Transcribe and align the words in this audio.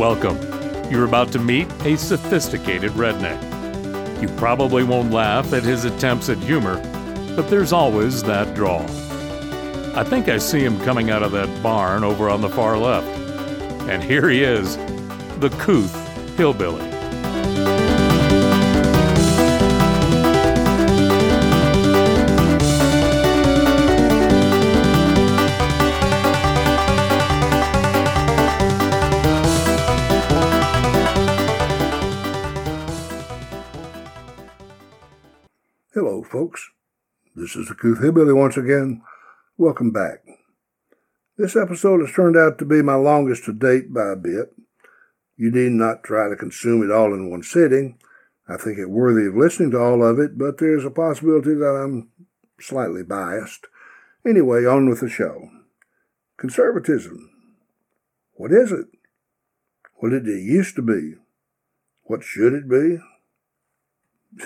Welcome. 0.00 0.38
You're 0.90 1.04
about 1.04 1.30
to 1.32 1.38
meet 1.38 1.70
a 1.84 1.94
sophisticated 1.94 2.92
redneck. 2.92 3.38
You 4.22 4.28
probably 4.38 4.82
won't 4.82 5.10
laugh 5.10 5.52
at 5.52 5.62
his 5.62 5.84
attempts 5.84 6.30
at 6.30 6.38
humor, 6.38 6.76
but 7.36 7.50
there's 7.50 7.70
always 7.70 8.22
that 8.22 8.54
drawl. 8.54 8.86
I 9.94 10.02
think 10.02 10.30
I 10.30 10.38
see 10.38 10.60
him 10.60 10.80
coming 10.80 11.10
out 11.10 11.22
of 11.22 11.32
that 11.32 11.62
barn 11.62 12.02
over 12.02 12.30
on 12.30 12.40
the 12.40 12.48
far 12.48 12.78
left. 12.78 13.08
And 13.90 14.02
here 14.02 14.26
he 14.30 14.42
is, 14.42 14.78
the 15.38 15.54
Couth 15.58 15.94
Hillbilly. 16.38 16.89
Folks. 36.30 36.70
This 37.34 37.56
is 37.56 37.66
the 37.66 37.74
Couth 37.74 38.00
Hillbilly 38.00 38.32
once 38.32 38.56
again. 38.56 39.02
Welcome 39.58 39.90
back. 39.90 40.20
This 41.36 41.56
episode 41.56 42.00
has 42.00 42.14
turned 42.14 42.36
out 42.36 42.56
to 42.58 42.64
be 42.64 42.82
my 42.82 42.94
longest 42.94 43.44
to 43.46 43.52
date 43.52 43.92
by 43.92 44.12
a 44.12 44.16
bit. 44.16 44.54
You 45.36 45.50
need 45.50 45.72
not 45.72 46.04
try 46.04 46.28
to 46.28 46.36
consume 46.36 46.84
it 46.84 46.92
all 46.92 47.12
in 47.14 47.30
one 47.30 47.42
sitting. 47.42 47.98
I 48.48 48.56
think 48.56 48.78
it 48.78 48.90
worthy 48.90 49.26
of 49.26 49.34
listening 49.34 49.72
to 49.72 49.80
all 49.80 50.04
of 50.04 50.20
it, 50.20 50.38
but 50.38 50.58
there's 50.58 50.84
a 50.84 50.90
possibility 50.90 51.54
that 51.54 51.82
I'm 51.82 52.10
slightly 52.60 53.02
biased. 53.02 53.66
Anyway, 54.24 54.64
on 54.64 54.88
with 54.88 55.00
the 55.00 55.08
show. 55.08 55.50
Conservatism. 56.36 57.28
What 58.34 58.52
is 58.52 58.70
it? 58.70 58.86
What 59.96 60.10
did 60.10 60.28
it 60.28 60.42
used 60.42 60.76
to 60.76 60.82
be? 60.82 61.14
What 62.04 62.22
should 62.22 62.52
it 62.52 62.68
be? 62.68 62.98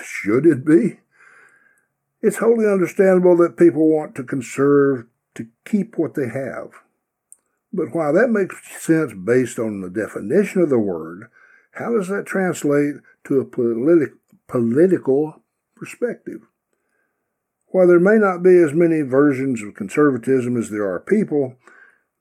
Should 0.03 0.47
it 0.47 0.65
be? 0.65 0.97
It's 2.25 2.37
wholly 2.37 2.65
understandable 2.65 3.37
that 3.37 3.55
people 3.55 3.87
want 3.87 4.15
to 4.15 4.23
conserve 4.23 5.05
to 5.35 5.45
keep 5.63 5.95
what 5.95 6.15
they 6.15 6.27
have. 6.27 6.71
But 7.71 7.93
while 7.93 8.13
that 8.13 8.31
makes 8.31 8.55
sense 8.83 9.13
based 9.13 9.59
on 9.59 9.81
the 9.81 9.91
definition 9.91 10.63
of 10.63 10.71
the 10.71 10.79
word, 10.79 11.27
how 11.73 11.91
does 11.93 12.07
that 12.07 12.25
translate 12.25 12.95
to 13.25 13.39
a 13.39 13.45
politi- 13.45 14.17
political 14.47 15.43
perspective? 15.75 16.41
While 17.67 17.85
there 17.85 17.99
may 17.99 18.17
not 18.17 18.41
be 18.41 18.57
as 18.57 18.73
many 18.73 19.01
versions 19.01 19.61
of 19.61 19.75
conservatism 19.75 20.57
as 20.57 20.71
there 20.71 20.91
are 20.91 20.99
people, 20.99 21.57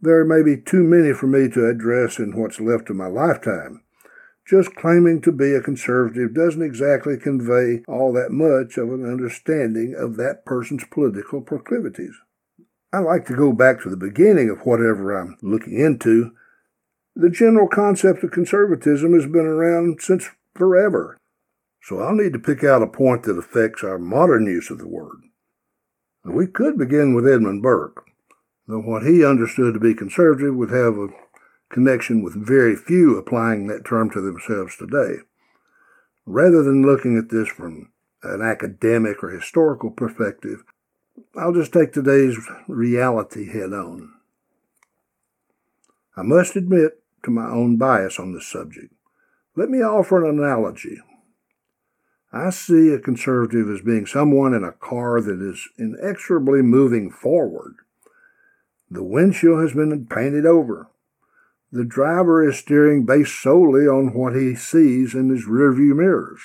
there 0.02 0.26
may 0.26 0.42
be 0.42 0.60
too 0.60 0.84
many 0.84 1.14
for 1.14 1.28
me 1.28 1.48
to 1.48 1.66
address 1.66 2.18
in 2.18 2.38
what's 2.38 2.60
left 2.60 2.90
of 2.90 2.96
my 2.96 3.06
lifetime. 3.06 3.83
Just 4.46 4.74
claiming 4.74 5.22
to 5.22 5.32
be 5.32 5.54
a 5.54 5.62
conservative 5.62 6.34
doesn't 6.34 6.62
exactly 6.62 7.16
convey 7.16 7.82
all 7.88 8.12
that 8.12 8.30
much 8.30 8.76
of 8.76 8.90
an 8.92 9.04
understanding 9.04 9.94
of 9.98 10.16
that 10.16 10.44
person's 10.44 10.84
political 10.84 11.40
proclivities. 11.40 12.14
I 12.92 12.98
like 12.98 13.24
to 13.26 13.36
go 13.36 13.52
back 13.52 13.82
to 13.82 13.90
the 13.90 13.96
beginning 13.96 14.50
of 14.50 14.66
whatever 14.66 15.18
I'm 15.18 15.38
looking 15.42 15.80
into. 15.80 16.32
The 17.16 17.30
general 17.30 17.68
concept 17.68 18.22
of 18.22 18.32
conservatism 18.32 19.14
has 19.14 19.24
been 19.24 19.46
around 19.46 20.00
since 20.02 20.28
forever, 20.54 21.16
so 21.82 22.00
I'll 22.00 22.14
need 22.14 22.34
to 22.34 22.38
pick 22.38 22.62
out 22.62 22.82
a 22.82 22.86
point 22.86 23.22
that 23.22 23.38
affects 23.38 23.82
our 23.82 23.98
modern 23.98 24.46
use 24.46 24.70
of 24.70 24.78
the 24.78 24.88
word. 24.88 25.22
We 26.24 26.46
could 26.46 26.76
begin 26.76 27.14
with 27.14 27.26
Edmund 27.26 27.62
Burke, 27.62 28.04
though 28.68 28.80
what 28.80 29.04
he 29.04 29.24
understood 29.24 29.74
to 29.74 29.80
be 29.80 29.94
conservative 29.94 30.54
would 30.54 30.70
have 30.70 30.98
a 30.98 31.08
connection 31.74 32.22
with 32.22 32.34
very 32.34 32.76
few 32.76 33.18
applying 33.18 33.66
that 33.66 33.84
term 33.84 34.08
to 34.10 34.20
themselves 34.20 34.76
today. 34.76 35.16
Rather 36.24 36.62
than 36.62 36.86
looking 36.86 37.18
at 37.18 37.28
this 37.28 37.48
from 37.48 37.90
an 38.22 38.40
academic 38.40 39.22
or 39.22 39.30
historical 39.30 39.90
perspective, 39.90 40.62
I'll 41.36 41.52
just 41.52 41.72
take 41.72 41.92
today's 41.92 42.38
reality 42.68 43.52
head 43.52 43.72
on. 43.72 44.12
I 46.16 46.22
must 46.22 46.56
admit 46.56 47.02
to 47.24 47.30
my 47.30 47.48
own 47.48 47.76
bias 47.76 48.18
on 48.20 48.32
this 48.32 48.46
subject. 48.46 48.92
Let 49.56 49.68
me 49.68 49.78
offer 49.78 50.24
an 50.24 50.38
analogy. 50.38 50.98
I 52.32 52.50
see 52.50 52.90
a 52.90 52.98
conservative 52.98 53.68
as 53.68 53.80
being 53.80 54.06
someone 54.06 54.54
in 54.54 54.64
a 54.64 54.72
car 54.72 55.20
that 55.20 55.40
is 55.42 55.68
inexorably 55.76 56.62
moving 56.62 57.10
forward. 57.10 57.76
The 58.90 59.04
windshield 59.04 59.60
has 59.60 59.72
been 59.72 60.06
painted 60.06 60.46
over. 60.46 60.88
The 61.74 61.84
driver 61.84 62.48
is 62.48 62.56
steering 62.56 63.04
based 63.04 63.42
solely 63.42 63.88
on 63.88 64.14
what 64.14 64.36
he 64.36 64.54
sees 64.54 65.12
in 65.12 65.28
his 65.28 65.46
rearview 65.46 65.96
mirrors. 65.96 66.40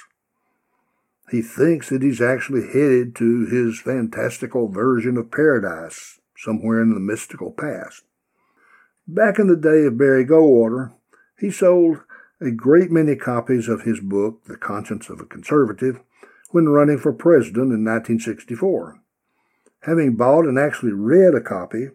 He 1.29 1.43
thinks 1.43 1.89
that 1.89 2.01
he's 2.01 2.19
actually 2.19 2.65
headed 2.65 3.15
to 3.17 3.45
his 3.45 3.79
fantastical 3.79 4.69
version 4.69 5.17
of 5.17 5.29
paradise 5.29 6.19
somewhere 6.35 6.81
in 6.81 6.95
the 6.95 6.99
mystical 6.99 7.51
past. 7.51 8.05
Back 9.07 9.37
in 9.37 9.45
the 9.45 9.55
day 9.55 9.85
of 9.85 9.99
Barry 9.99 10.25
Goldwater, 10.25 10.93
he 11.37 11.51
sold 11.51 11.99
a 12.41 12.49
great 12.49 12.89
many 12.89 13.15
copies 13.15 13.67
of 13.67 13.83
his 13.83 13.99
book, 13.99 14.45
The 14.45 14.57
Conscience 14.57 15.11
of 15.11 15.19
a 15.19 15.25
Conservative, 15.25 15.99
when 16.49 16.69
running 16.69 16.97
for 16.97 17.13
president 17.13 17.71
in 17.71 17.85
1964. 17.85 18.99
Having 19.81 20.15
bought 20.15 20.45
and 20.45 20.57
actually 20.57 20.93
read 20.93 21.35
a 21.35 21.41
copy, 21.41 21.89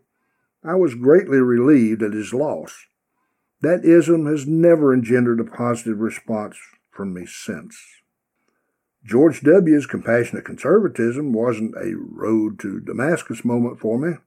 I 0.62 0.76
was 0.76 0.94
greatly 0.94 1.38
relieved 1.38 2.00
at 2.00 2.12
his 2.12 2.32
loss. 2.32 2.86
That 3.64 3.82
ism 3.82 4.26
has 4.26 4.46
never 4.46 4.92
engendered 4.92 5.40
a 5.40 5.44
positive 5.44 5.98
response 5.98 6.58
from 6.90 7.14
me 7.14 7.24
since. 7.24 7.82
George 9.02 9.40
W.'s 9.40 9.86
compassionate 9.86 10.44
conservatism 10.44 11.32
wasn't 11.32 11.74
a 11.74 11.94
road 11.96 12.58
to 12.58 12.80
Damascus 12.80 13.42
moment 13.42 13.80
for 13.80 13.98
me. 13.98 14.18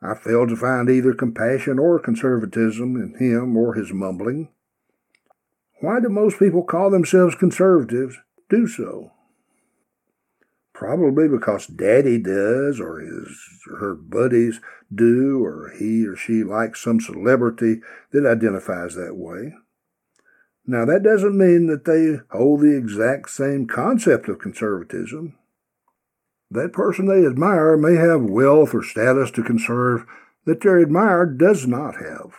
I 0.00 0.14
failed 0.14 0.48
to 0.48 0.56
find 0.56 0.88
either 0.88 1.12
compassion 1.12 1.78
or 1.78 1.98
conservatism 1.98 2.96
in 2.96 3.16
him 3.18 3.54
or 3.54 3.74
his 3.74 3.92
mumbling. 3.92 4.48
Why 5.82 6.00
do 6.00 6.08
most 6.08 6.38
people 6.38 6.62
call 6.62 6.88
themselves 6.88 7.34
conservatives 7.34 8.16
do 8.48 8.66
so? 8.66 9.12
Probably 10.78 11.26
because 11.26 11.66
daddy 11.66 12.18
does, 12.18 12.78
or 12.78 13.00
his 13.00 13.36
or 13.68 13.78
her 13.78 13.94
buddies 13.96 14.60
do, 14.94 15.44
or 15.44 15.72
he 15.76 16.06
or 16.06 16.14
she 16.14 16.44
likes 16.44 16.80
some 16.80 17.00
celebrity 17.00 17.80
that 18.12 18.24
identifies 18.24 18.94
that 18.94 19.16
way. 19.16 19.54
Now, 20.64 20.84
that 20.84 21.02
doesn't 21.02 21.36
mean 21.36 21.66
that 21.66 21.84
they 21.84 22.20
hold 22.30 22.60
the 22.60 22.76
exact 22.76 23.30
same 23.30 23.66
concept 23.66 24.28
of 24.28 24.38
conservatism. 24.38 25.36
That 26.48 26.72
person 26.72 27.06
they 27.06 27.26
admire 27.26 27.76
may 27.76 27.96
have 27.96 28.22
wealth 28.22 28.72
or 28.72 28.84
status 28.84 29.32
to 29.32 29.42
conserve 29.42 30.06
that 30.44 30.60
their 30.60 30.80
admirer 30.80 31.26
does 31.26 31.66
not 31.66 31.96
have. 31.96 32.34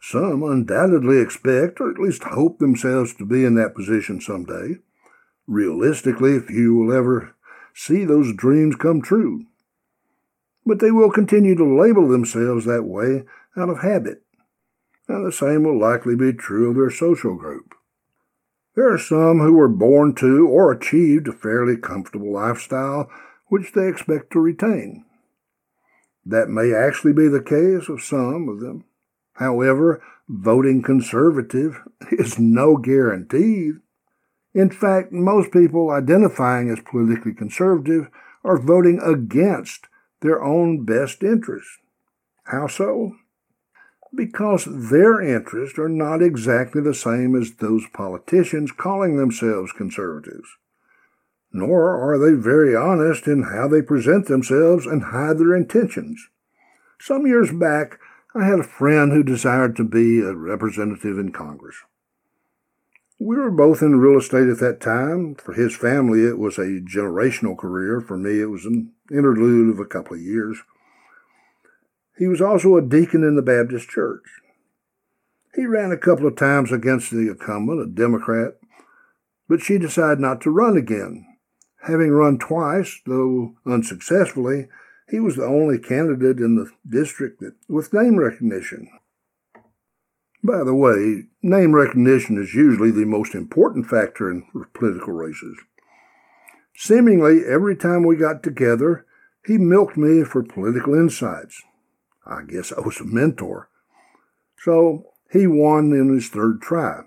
Some 0.00 0.44
undoubtedly 0.44 1.18
expect, 1.18 1.80
or 1.80 1.90
at 1.90 1.98
least 1.98 2.22
hope 2.22 2.60
themselves 2.60 3.12
to 3.14 3.24
be 3.24 3.44
in 3.44 3.56
that 3.56 3.74
position 3.74 4.20
someday. 4.20 4.76
Realistically, 5.46 6.38
few 6.40 6.74
will 6.74 6.92
ever 6.92 7.34
see 7.74 8.04
those 8.04 8.34
dreams 8.34 8.76
come 8.76 9.02
true. 9.02 9.46
But 10.64 10.80
they 10.80 10.90
will 10.90 11.10
continue 11.10 11.54
to 11.56 11.80
label 11.80 12.08
themselves 12.08 12.64
that 12.66 12.84
way 12.84 13.24
out 13.56 13.68
of 13.68 13.82
habit 13.82 14.22
and 15.08 15.26
the 15.26 15.32
same 15.32 15.64
will 15.64 15.78
likely 15.78 16.16
be 16.16 16.32
true 16.32 16.70
of 16.70 16.76
their 16.76 16.90
social 16.90 17.34
group. 17.34 17.74
There 18.74 18.92
are 18.92 18.98
some 18.98 19.40
who 19.40 19.52
were 19.52 19.68
born 19.68 20.14
to 20.16 20.48
or 20.48 20.72
achieved 20.72 21.28
a 21.28 21.32
fairly 21.32 21.76
comfortable 21.76 22.32
lifestyle 22.32 23.10
which 23.48 23.72
they 23.72 23.88
expect 23.88 24.32
to 24.32 24.40
retain. 24.40 25.04
That 26.24 26.48
may 26.48 26.72
actually 26.72 27.12
be 27.12 27.28
the 27.28 27.42
case 27.42 27.88
of 27.88 28.02
some 28.02 28.48
of 28.48 28.60
them. 28.60 28.84
However, 29.34 30.02
voting 30.28 30.82
conservative 30.82 31.80
is 32.12 32.38
no 32.38 32.76
guarantee. 32.76 33.72
In 34.54 34.70
fact, 34.70 35.12
most 35.12 35.50
people 35.52 35.90
identifying 35.90 36.70
as 36.70 36.80
politically 36.80 37.34
conservative 37.34 38.08
are 38.44 38.58
voting 38.58 39.00
against 39.02 39.86
their 40.20 40.42
own 40.42 40.84
best 40.84 41.22
interests. 41.22 41.78
How 42.44 42.66
so? 42.66 43.12
because 44.14 44.66
their 44.90 45.20
interests 45.22 45.78
are 45.78 45.88
not 45.88 46.22
exactly 46.22 46.82
the 46.82 46.94
same 46.94 47.34
as 47.34 47.54
those 47.54 47.84
politicians 47.92 48.70
calling 48.72 49.16
themselves 49.16 49.72
conservatives. 49.72 50.48
Nor 51.52 51.96
are 51.96 52.18
they 52.18 52.34
very 52.36 52.74
honest 52.74 53.26
in 53.26 53.44
how 53.44 53.68
they 53.68 53.82
present 53.82 54.26
themselves 54.26 54.86
and 54.86 55.04
hide 55.04 55.38
their 55.38 55.54
intentions. 55.54 56.28
Some 57.00 57.26
years 57.26 57.52
back, 57.52 57.98
I 58.34 58.46
had 58.46 58.60
a 58.60 58.64
friend 58.64 59.12
who 59.12 59.22
desired 59.22 59.76
to 59.76 59.84
be 59.84 60.20
a 60.20 60.34
representative 60.34 61.18
in 61.18 61.32
Congress. 61.32 61.76
We 63.24 63.36
were 63.36 63.52
both 63.52 63.82
in 63.82 64.00
real 64.00 64.18
estate 64.18 64.48
at 64.48 64.58
that 64.58 64.80
time. 64.80 65.36
For 65.36 65.52
his 65.52 65.76
family, 65.76 66.24
it 66.24 66.38
was 66.38 66.58
a 66.58 66.80
generational 66.80 67.56
career. 67.56 68.00
For 68.00 68.18
me, 68.18 68.40
it 68.40 68.50
was 68.50 68.64
an 68.64 68.90
interlude 69.12 69.72
of 69.72 69.78
a 69.78 69.84
couple 69.84 70.16
of 70.16 70.22
years. 70.22 70.58
He 72.18 72.26
was 72.26 72.40
also 72.40 72.76
a 72.76 72.82
deacon 72.82 73.22
in 73.22 73.36
the 73.36 73.42
Baptist 73.42 73.88
church. 73.88 74.24
He 75.54 75.66
ran 75.66 75.92
a 75.92 75.96
couple 75.96 76.26
of 76.26 76.34
times 76.34 76.72
against 76.72 77.12
the 77.12 77.28
incumbent, 77.28 77.80
a 77.80 77.86
Democrat, 77.86 78.54
but 79.48 79.62
she 79.62 79.78
decided 79.78 80.18
not 80.18 80.40
to 80.40 80.50
run 80.50 80.76
again. 80.76 81.24
Having 81.86 82.10
run 82.10 82.38
twice, 82.38 83.00
though 83.06 83.54
unsuccessfully, 83.64 84.66
he 85.08 85.20
was 85.20 85.36
the 85.36 85.46
only 85.46 85.78
candidate 85.78 86.38
in 86.38 86.56
the 86.56 86.68
district 86.88 87.40
with 87.68 87.92
name 87.92 88.16
recognition. 88.16 88.88
By 90.44 90.64
the 90.64 90.74
way, 90.74 91.24
name 91.40 91.74
recognition 91.74 92.36
is 92.36 92.54
usually 92.54 92.90
the 92.90 93.06
most 93.06 93.34
important 93.34 93.86
factor 93.86 94.30
in 94.30 94.44
political 94.74 95.12
races. 95.12 95.56
Seemingly 96.74 97.42
every 97.46 97.76
time 97.76 98.04
we 98.04 98.16
got 98.16 98.42
together, 98.42 99.06
he 99.46 99.56
milked 99.56 99.96
me 99.96 100.24
for 100.24 100.42
political 100.42 100.94
insights. 100.94 101.62
I 102.26 102.42
guess 102.42 102.72
I 102.72 102.80
was 102.80 102.98
a 103.00 103.04
mentor. 103.04 103.68
So 104.58 105.12
he 105.30 105.46
won 105.46 105.92
in 105.92 106.12
his 106.12 106.28
third 106.28 106.60
try. 106.60 107.02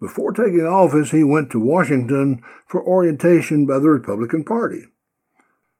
Before 0.00 0.32
taking 0.32 0.66
office, 0.66 1.10
he 1.10 1.24
went 1.24 1.50
to 1.50 1.60
Washington 1.60 2.42
for 2.66 2.82
orientation 2.82 3.66
by 3.66 3.78
the 3.78 3.88
Republican 3.88 4.44
Party. 4.44 4.82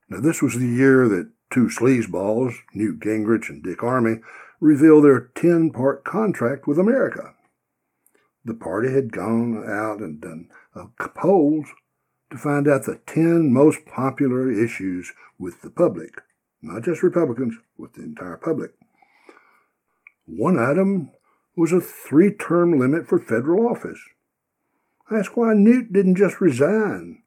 Now, 0.09 0.21
this 0.21 0.41
was 0.41 0.55
the 0.55 0.67
year 0.67 1.09
that 1.09 1.31
two 1.53 1.67
sleazeballs, 1.67 2.55
Newt 2.75 3.01
Gingrich 3.01 3.49
and 3.49 3.63
Dick 3.63 3.79
Armey, 3.79 4.21
reveal 4.61 5.01
their 5.01 5.31
10 5.35 5.71
part 5.71 6.05
contract 6.05 6.67
with 6.67 6.79
America. 6.79 7.35
The 8.45 8.55
party 8.55 8.93
had 8.93 9.13
gone 9.13 9.65
out 9.69 10.01
and 10.01 10.21
done 10.21 10.49
polls 11.15 11.67
to 12.31 12.39
find 12.39 12.69
out 12.69 12.85
the 12.85 13.01
10 13.07 13.53
most 13.53 13.87
popular 13.87 14.51
issues 14.51 15.13
with 15.39 15.63
the 15.63 15.71
public, 15.71 16.23
not 16.63 16.85
just 16.85 17.03
Republicans, 17.03 17.57
with 17.77 17.95
the 17.95 18.03
entire 18.03 18.37
public. 18.37 18.73
One 20.27 20.59
item 20.59 21.11
was 21.57 21.73
a 21.73 21.81
three 21.81 22.33
term 22.33 22.79
limit 22.79 23.09
for 23.09 23.19
federal 23.19 23.69
office. 23.69 24.01
Asked 25.11 25.37
why 25.37 25.55
Newt 25.55 25.93
didn't 25.93 26.17
just 26.17 26.41
resign. 26.41 27.23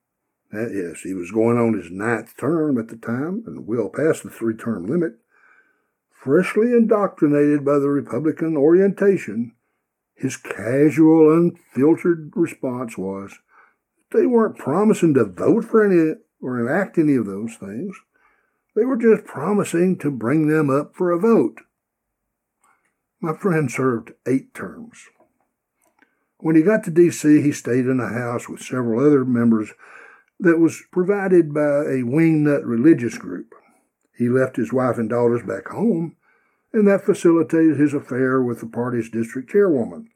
Yes, 0.52 1.02
he 1.02 1.14
was 1.14 1.32
going 1.32 1.58
on 1.58 1.74
his 1.74 1.92
ninth 1.92 2.36
term 2.38 2.78
at 2.78 2.88
the 2.88 2.98
time 2.98 3.44
and 3.46 3.68
well 3.68 3.90
past 3.90 4.24
the 4.24 4.30
three 4.30 4.56
term 4.56 4.86
limit 4.86 5.14
freshly 6.24 6.74
indoctrinated 6.74 7.64
by 7.64 7.80
the 7.80 7.90
Republican 7.90 8.58
orientation, 8.58 9.54
his 10.16 10.36
casual, 10.36 11.32
unfiltered 11.34 12.34
response 12.36 12.98
was 12.98 13.40
they 14.12 14.26
weren't 14.26 14.58
promising 14.58 15.14
to 15.14 15.24
vote 15.24 15.66
for 15.66 15.86
any 15.86 16.16
or 16.42 16.60
enact 16.60 16.98
any 16.98 17.16
of 17.16 17.26
those 17.26 17.56
things. 17.56 17.96
They 18.76 18.86
were 18.86 18.98
just 18.98 19.26
promising 19.26 19.98
to 20.00 20.12
bring 20.12 20.48
them 20.48 20.70
up 20.70 20.96
for 20.96 21.12
a 21.12 21.20
vote. 21.20 21.62
My 23.22 23.34
friend 23.34 23.72
served 23.72 24.12
eight 24.26 24.54
terms. 24.54 25.06
When 26.38 26.56
he 26.56 26.62
got 26.62 26.84
to 26.86 26.92
D.C., 26.92 27.42
he 27.42 27.52
stayed 27.52 27.86
in 27.86 28.00
a 28.00 28.14
house 28.14 28.48
with 28.48 28.62
several 28.62 29.06
other 29.06 29.26
members 29.26 29.74
that 30.40 30.60
was 30.60 30.84
provided 30.92 31.54
by 31.54 31.62
a 31.62 32.04
wingnut 32.04 32.62
religious 32.64 33.18
group. 33.18 33.54
He 34.20 34.28
left 34.28 34.58
his 34.58 34.74
wife 34.74 34.98
and 34.98 35.10
daughters 35.10 35.44
back 35.44 35.70
home, 35.70 36.18
and 36.74 36.86
that 36.86 37.06
facilitated 37.06 37.80
his 37.80 37.94
affair 37.94 38.42
with 38.42 38.60
the 38.60 38.66
party's 38.66 39.10
district 39.10 39.50
chairwoman. 39.50 40.10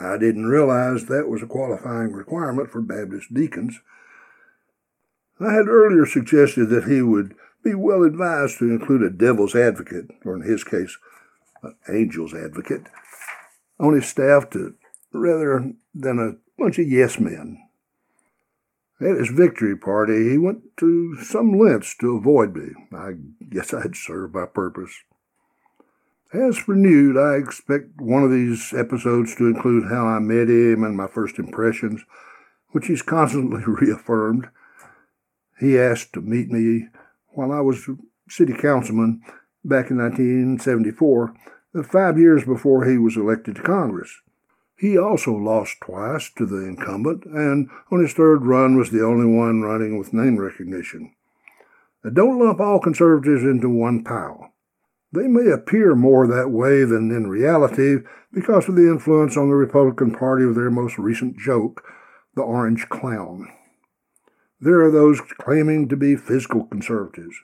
I 0.00 0.18
didn't 0.18 0.46
realize 0.46 1.06
that 1.06 1.28
was 1.28 1.44
a 1.44 1.46
qualifying 1.46 2.12
requirement 2.12 2.72
for 2.72 2.80
Baptist 2.80 3.32
deacons. 3.32 3.80
I 5.38 5.52
had 5.52 5.68
earlier 5.68 6.06
suggested 6.06 6.66
that 6.70 6.88
he 6.88 7.02
would 7.02 7.36
be 7.62 7.76
well 7.76 8.02
advised 8.02 8.58
to 8.58 8.68
include 8.68 9.04
a 9.04 9.10
devil's 9.10 9.54
advocate, 9.54 10.10
or 10.24 10.34
in 10.34 10.42
his 10.42 10.64
case, 10.64 10.98
an 11.62 11.76
angel's 11.86 12.34
advocate, 12.34 12.88
on 13.78 13.94
his 13.94 14.06
staff 14.06 14.50
to 14.50 14.74
rather 15.12 15.72
than 15.94 16.18
a 16.18 16.60
bunch 16.60 16.80
of 16.80 16.88
yes 16.88 17.20
men. 17.20 17.62
At 19.00 19.18
his 19.18 19.28
victory 19.28 19.76
party, 19.76 20.30
he 20.30 20.38
went 20.38 20.76
to 20.78 21.16
some 21.16 21.58
lengths 21.58 21.94
to 21.98 22.16
avoid 22.16 22.56
me. 22.56 22.70
I 22.92 23.12
guess 23.50 23.74
I'd 23.74 23.94
served 23.94 24.34
my 24.34 24.46
purpose. 24.46 25.02
As 26.32 26.56
for 26.58 26.74
Newt, 26.74 27.16
I 27.16 27.36
expect 27.36 28.00
one 28.00 28.24
of 28.24 28.30
these 28.30 28.72
episodes 28.72 29.36
to 29.36 29.46
include 29.46 29.90
how 29.90 30.06
I 30.06 30.18
met 30.18 30.48
him 30.48 30.82
and 30.82 30.96
my 30.96 31.06
first 31.06 31.38
impressions, 31.38 32.04
which 32.70 32.86
he's 32.86 33.02
constantly 33.02 33.62
reaffirmed. 33.66 34.48
He 35.60 35.78
asked 35.78 36.14
to 36.14 36.20
meet 36.20 36.50
me 36.50 36.88
while 37.28 37.52
I 37.52 37.60
was 37.60 37.88
city 38.28 38.54
councilman 38.54 39.20
back 39.64 39.90
in 39.90 39.98
1974, 39.98 41.34
five 41.84 42.18
years 42.18 42.44
before 42.44 42.84
he 42.86 42.96
was 42.96 43.16
elected 43.16 43.56
to 43.56 43.62
Congress. 43.62 44.20
He 44.78 44.98
also 44.98 45.32
lost 45.32 45.80
twice 45.80 46.30
to 46.36 46.44
the 46.44 46.66
incumbent, 46.66 47.24
and 47.24 47.70
on 47.90 48.02
his 48.02 48.12
third 48.12 48.44
run 48.44 48.76
was 48.76 48.90
the 48.90 49.04
only 49.04 49.26
one 49.26 49.62
running 49.62 49.98
with 49.98 50.12
name 50.12 50.36
recognition. 50.36 51.14
Now, 52.04 52.10
don't 52.10 52.38
lump 52.38 52.60
all 52.60 52.78
conservatives 52.78 53.42
into 53.42 53.70
one 53.70 54.04
pile. 54.04 54.52
They 55.12 55.28
may 55.28 55.50
appear 55.50 55.94
more 55.94 56.26
that 56.26 56.50
way 56.50 56.84
than 56.84 57.10
in 57.10 57.26
reality 57.26 58.04
because 58.32 58.68
of 58.68 58.76
the 58.76 58.90
influence 58.90 59.36
on 59.36 59.48
the 59.48 59.54
Republican 59.54 60.12
Party 60.12 60.44
of 60.44 60.54
their 60.54 60.70
most 60.70 60.98
recent 60.98 61.38
joke, 61.38 61.82
the 62.34 62.42
Orange 62.42 62.86
Clown. 62.90 63.48
There 64.60 64.80
are 64.82 64.90
those 64.90 65.22
claiming 65.22 65.88
to 65.88 65.96
be 65.96 66.16
physical 66.16 66.64
conservatives. 66.64 67.36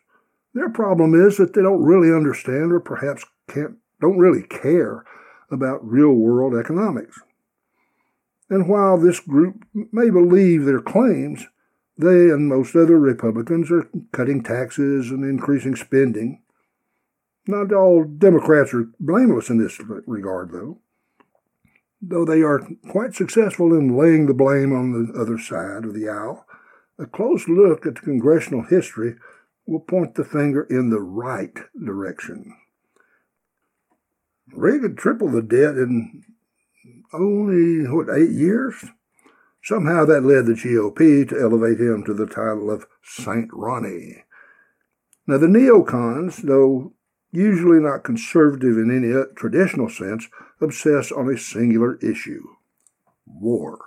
Their 0.53 0.69
problem 0.69 1.15
is 1.15 1.39
that 1.39 1.55
they 1.55 1.63
don't 1.63 1.83
really 1.83 2.15
understand 2.15 2.73
or 2.73 2.81
perhaps 2.81 3.25
can't, 3.49 3.77
don't 4.03 4.19
really 4.19 4.43
care 4.43 5.05
about 5.53 5.87
real 5.87 6.13
world 6.13 6.55
economics. 6.55 7.21
And 8.49 8.69
while 8.69 8.99
this 8.99 9.21
group 9.21 9.65
may 9.73 10.11
believe 10.11 10.65
their 10.65 10.81
claims, 10.81 11.47
they 11.97 12.31
and 12.31 12.49
most 12.49 12.75
other 12.75 12.99
Republicans 12.99 13.71
are 13.71 13.89
cutting 14.13 14.43
taxes 14.43 15.11
and 15.11 15.25
increasing 15.25 15.77
spending. 15.77 16.43
Not 17.47 17.73
all 17.73 18.05
Democrats 18.05 18.73
are 18.75 18.91
blameless 19.01 19.51
in 19.51 19.59
this 19.59 19.81
regard, 20.07 20.53
though. 20.53 20.79
Though 22.01 22.25
they 22.25 22.43
are 22.43 22.67
quite 22.91 23.15
successful 23.15 23.73
in 23.73 23.97
laying 23.97 24.27
the 24.27 24.35
blame 24.35 24.73
on 24.73 24.93
the 24.93 25.19
other 25.19 25.39
side 25.39 25.85
of 25.85 25.95
the 25.95 26.09
aisle, 26.09 26.45
a 26.99 27.07
close 27.07 27.49
look 27.49 27.87
at 27.87 27.97
the 27.97 28.01
congressional 28.01 28.65
history 28.65 29.17
will 29.67 29.81
point 29.81 30.15
the 30.15 30.25
finger 30.25 30.65
in 30.65 30.91
the 30.91 31.01
right 31.01 31.57
direction. 31.85 32.55
Reagan 34.53 34.97
tripled 34.97 35.33
the 35.33 35.43
debt 35.43 35.77
in 35.77 36.25
only, 37.13 37.89
what, 37.89 38.09
eight 38.15 38.31
years? 38.31 38.85
Somehow 39.63 40.05
that 40.07 40.25
led 40.25 40.47
the 40.47 40.55
GOP 40.55 41.29
to 41.29 41.41
elevate 41.41 41.81
him 41.81 42.05
to 42.05 42.15
the 42.15 42.27
title 42.27 42.71
of 42.71 42.87
Saint 43.03 43.49
Ronnie. 43.53 44.25
Now, 45.27 45.39
the 45.39 45.47
neocons, 45.47 46.43
though 46.43 46.93
usually 47.31 47.79
not 47.79 48.05
conservative 48.05 48.77
in 48.77 48.91
any 48.91 49.13
traditional 49.37 49.89
sense, 49.89 50.29
obsess 50.61 51.11
on 51.13 51.29
a 51.29 51.39
singular 51.39 51.97
issue 51.97 52.45
war. 53.27 53.79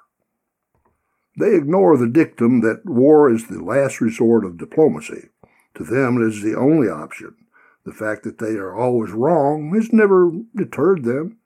They 1.38 1.56
ignore 1.56 1.98
the 1.98 2.08
dictum 2.08 2.62
that 2.62 2.86
war 2.86 3.30
is 3.30 3.48
the 3.48 3.62
last 3.62 4.02
resort 4.02 4.46
of 4.46 4.58
diplomacy. 4.58 5.30
To 5.76 5.84
them, 5.84 6.22
it 6.22 6.28
is 6.28 6.42
the 6.42 6.56
only 6.56 6.88
option. 6.88 7.36
The 7.86 7.94
fact 7.94 8.24
that 8.24 8.40
they 8.40 8.56
are 8.56 8.76
always 8.76 9.12
wrong 9.12 9.74
has 9.76 9.94
never 9.94 10.32
deterred 10.56 11.04
them. 11.04 11.38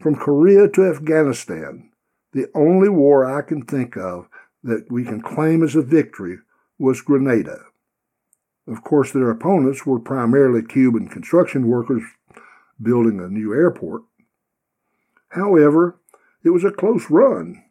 From 0.00 0.16
Korea 0.16 0.68
to 0.68 0.84
Afghanistan, 0.84 1.90
the 2.32 2.46
only 2.54 2.88
war 2.88 3.24
I 3.24 3.42
can 3.42 3.62
think 3.62 3.96
of 3.96 4.28
that 4.62 4.90
we 4.90 5.04
can 5.04 5.20
claim 5.20 5.62
as 5.62 5.76
a 5.76 5.82
victory 5.82 6.38
was 6.78 7.00
Grenada. 7.00 7.66
Of 8.66 8.82
course, 8.82 9.12
their 9.12 9.30
opponents 9.30 9.86
were 9.86 10.00
primarily 10.00 10.62
Cuban 10.62 11.08
construction 11.08 11.68
workers 11.68 12.02
building 12.82 13.20
a 13.20 13.28
new 13.28 13.54
airport. 13.54 14.02
However, 15.30 15.98
it 16.42 16.50
was 16.50 16.64
a 16.64 16.70
close 16.70 17.10
run 17.10 17.62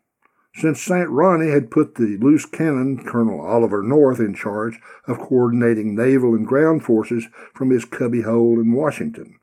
since 0.56 0.82
St. 0.82 1.10
Ronnie 1.10 1.52
had 1.52 1.70
put 1.70 1.96
the 1.96 2.18
loose 2.18 2.46
cannon 2.46 3.04
Colonel 3.04 3.42
Oliver 3.42 3.84
North 3.84 4.20
in 4.20 4.34
charge 4.34 4.80
of 5.06 5.20
coordinating 5.20 5.96
naval 5.96 6.34
and 6.34 6.48
ground 6.48 6.84
forces 6.84 7.28
from 7.54 7.72
his 7.72 7.84
cubbyhole 7.84 8.60
in 8.62 8.72
Washington. 8.72 9.38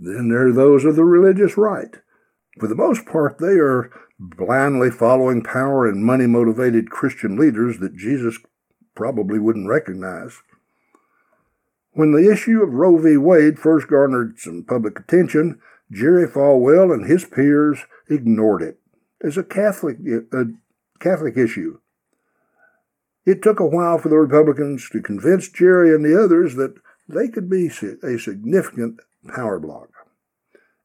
Then 0.00 0.28
there 0.28 0.48
are 0.48 0.52
those 0.52 0.84
of 0.84 0.96
the 0.96 1.04
religious 1.04 1.56
right. 1.56 1.94
For 2.58 2.66
the 2.66 2.74
most 2.74 3.06
part, 3.06 3.38
they 3.38 3.58
are 3.58 3.92
blindly 4.18 4.90
following 4.90 5.44
power 5.44 5.86
and 5.86 6.04
money 6.04 6.26
motivated 6.26 6.90
Christian 6.90 7.36
leaders 7.38 7.78
that 7.78 7.96
Jesus 7.96 8.38
probably 8.96 9.38
wouldn't 9.38 9.68
recognize. 9.68 10.42
When 11.92 12.10
the 12.10 12.30
issue 12.32 12.62
of 12.62 12.72
Roe 12.72 12.98
v. 12.98 13.16
Wade 13.16 13.60
first 13.60 13.86
garnered 13.86 14.40
some 14.40 14.64
public 14.64 14.98
attention, 14.98 15.60
Jerry 15.90 16.26
Falwell 16.26 16.92
and 16.92 17.06
his 17.06 17.24
peers 17.24 17.84
ignored 18.08 18.62
it 18.62 18.81
as 19.22 19.36
a 19.36 19.44
Catholic, 19.44 19.98
uh, 20.06 20.38
a 20.38 20.44
Catholic 20.98 21.36
issue. 21.36 21.78
It 23.24 23.42
took 23.42 23.60
a 23.60 23.66
while 23.66 23.98
for 23.98 24.08
the 24.08 24.16
Republicans 24.16 24.88
to 24.90 25.00
convince 25.00 25.48
Jerry 25.48 25.94
and 25.94 26.04
the 26.04 26.20
others 26.20 26.56
that 26.56 26.74
they 27.08 27.28
could 27.28 27.48
be 27.48 27.68
a 27.68 28.18
significant 28.18 29.00
power 29.28 29.60
block. 29.60 29.90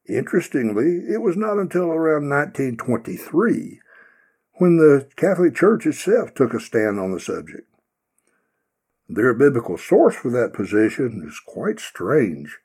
Interestingly, 0.08 1.02
it 1.12 1.20
was 1.20 1.36
not 1.36 1.58
until 1.58 1.86
around 1.86 2.28
1923 2.28 3.80
when 4.54 4.76
the 4.76 5.08
Catholic 5.16 5.54
Church 5.54 5.86
itself 5.86 6.34
took 6.34 6.54
a 6.54 6.60
stand 6.60 6.98
on 6.98 7.12
the 7.12 7.20
subject. 7.20 7.68
Their 9.08 9.34
biblical 9.34 9.78
source 9.78 10.14
for 10.14 10.30
that 10.30 10.52
position 10.52 11.24
is 11.26 11.40
quite 11.40 11.80
strange. 11.80 12.58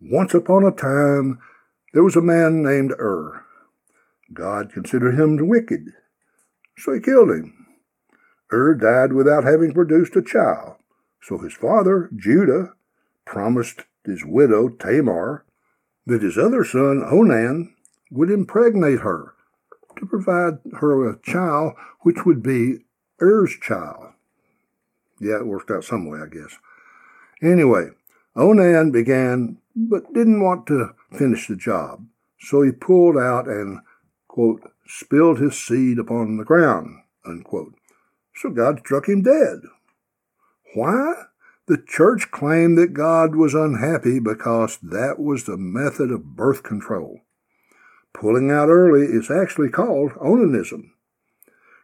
Once 0.00 0.34
upon 0.34 0.64
a 0.64 0.70
time, 0.70 1.38
there 1.92 2.04
was 2.04 2.16
a 2.16 2.22
man 2.22 2.62
named 2.62 2.92
Ur. 2.98 3.45
God 4.32 4.72
considered 4.72 5.18
him 5.18 5.48
wicked, 5.48 5.92
so 6.76 6.92
he 6.92 7.00
killed 7.00 7.30
him. 7.30 7.66
Ur 8.52 8.74
died 8.74 9.12
without 9.12 9.44
having 9.44 9.72
produced 9.72 10.16
a 10.16 10.22
child, 10.22 10.76
so 11.20 11.38
his 11.38 11.54
father, 11.54 12.10
Judah, 12.14 12.74
promised 13.24 13.84
his 14.04 14.24
widow, 14.24 14.68
Tamar, 14.68 15.44
that 16.06 16.22
his 16.22 16.38
other 16.38 16.64
son, 16.64 17.02
Onan, 17.04 17.74
would 18.10 18.30
impregnate 18.30 19.00
her 19.00 19.34
to 19.98 20.06
provide 20.06 20.58
her 20.78 21.08
a 21.08 21.18
child 21.20 21.74
which 22.02 22.24
would 22.24 22.42
be 22.42 22.84
Er's 23.20 23.56
child. 23.60 24.12
Yeah, 25.20 25.38
it 25.38 25.46
worked 25.46 25.70
out 25.70 25.84
some 25.84 26.08
way, 26.08 26.20
I 26.20 26.26
guess. 26.26 26.58
Anyway, 27.42 27.88
Onan 28.36 28.92
began, 28.92 29.58
but 29.74 30.12
didn't 30.12 30.42
want 30.42 30.66
to 30.66 30.94
finish 31.12 31.48
the 31.48 31.56
job. 31.56 32.06
So 32.38 32.62
he 32.62 32.70
pulled 32.70 33.16
out 33.16 33.48
and, 33.48 33.80
quote, 34.36 34.70
spilled 34.86 35.38
his 35.38 35.56
seed 35.56 35.98
upon 35.98 36.36
the 36.36 36.44
ground, 36.44 36.94
unquote. 37.24 37.72
So 38.34 38.50
God 38.50 38.80
struck 38.80 39.08
him 39.08 39.22
dead. 39.22 39.60
Why? 40.74 41.14
The 41.68 41.82
church 41.88 42.30
claimed 42.30 42.76
that 42.76 42.92
God 42.92 43.34
was 43.34 43.54
unhappy 43.54 44.20
because 44.20 44.78
that 44.82 45.18
was 45.18 45.44
the 45.44 45.56
method 45.56 46.10
of 46.10 46.36
birth 46.36 46.62
control. 46.62 47.22
Pulling 48.12 48.50
out 48.50 48.68
early 48.68 49.06
is 49.06 49.30
actually 49.30 49.70
called 49.70 50.12
onanism. 50.12 50.90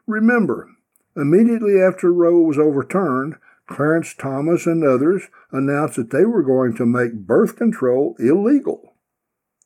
Remember, 0.06 0.68
immediately 1.16 1.80
after 1.80 2.12
Roe 2.12 2.42
was 2.42 2.59
overturned, 2.59 3.37
Clarence 3.66 4.14
Thomas 4.14 4.66
and 4.66 4.85
others 4.85 5.23
announced 5.52 5.97
that 5.97 6.11
they 6.11 6.26
were 6.26 6.42
going 6.42 6.76
to 6.76 6.85
make 6.85 7.14
birth 7.14 7.56
control 7.56 8.14
illegal. 8.18 8.92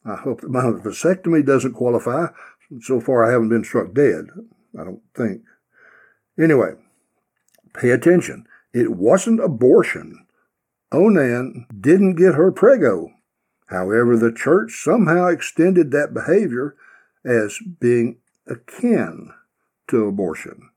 I 0.05 0.15
hope 0.15 0.43
that 0.43 0.51
my 0.51 0.61
vasectomy 0.61 1.45
doesn't 1.45 1.73
qualify. 1.75 2.29
So 2.81 3.01
far, 3.01 3.25
I 3.25 3.33
haven't 3.33 3.49
been 3.49 3.65
struck 3.65 3.95
dead. 3.95 4.27
I 4.79 4.85
don't 4.85 5.03
think. 5.15 5.43
Anyway, 6.39 6.73
pay 7.75 7.91
attention. 7.91 8.47
It 8.73 8.93
wasn't 8.93 9.43
abortion. 9.43 10.27
Onan 10.93 11.67
didn't 11.81 12.17
get 12.17 12.35
her 12.35 12.53
prego. 12.53 13.11
However, 13.69 14.17
the 14.17 14.33
church 14.33 14.83
somehow 14.83 15.27
extended 15.27 15.91
that 15.91 16.15
behavior 16.15 16.77
as 17.25 17.59
being 17.81 18.19
akin 18.47 19.33
to 19.89 20.07
abortion. 20.07 20.71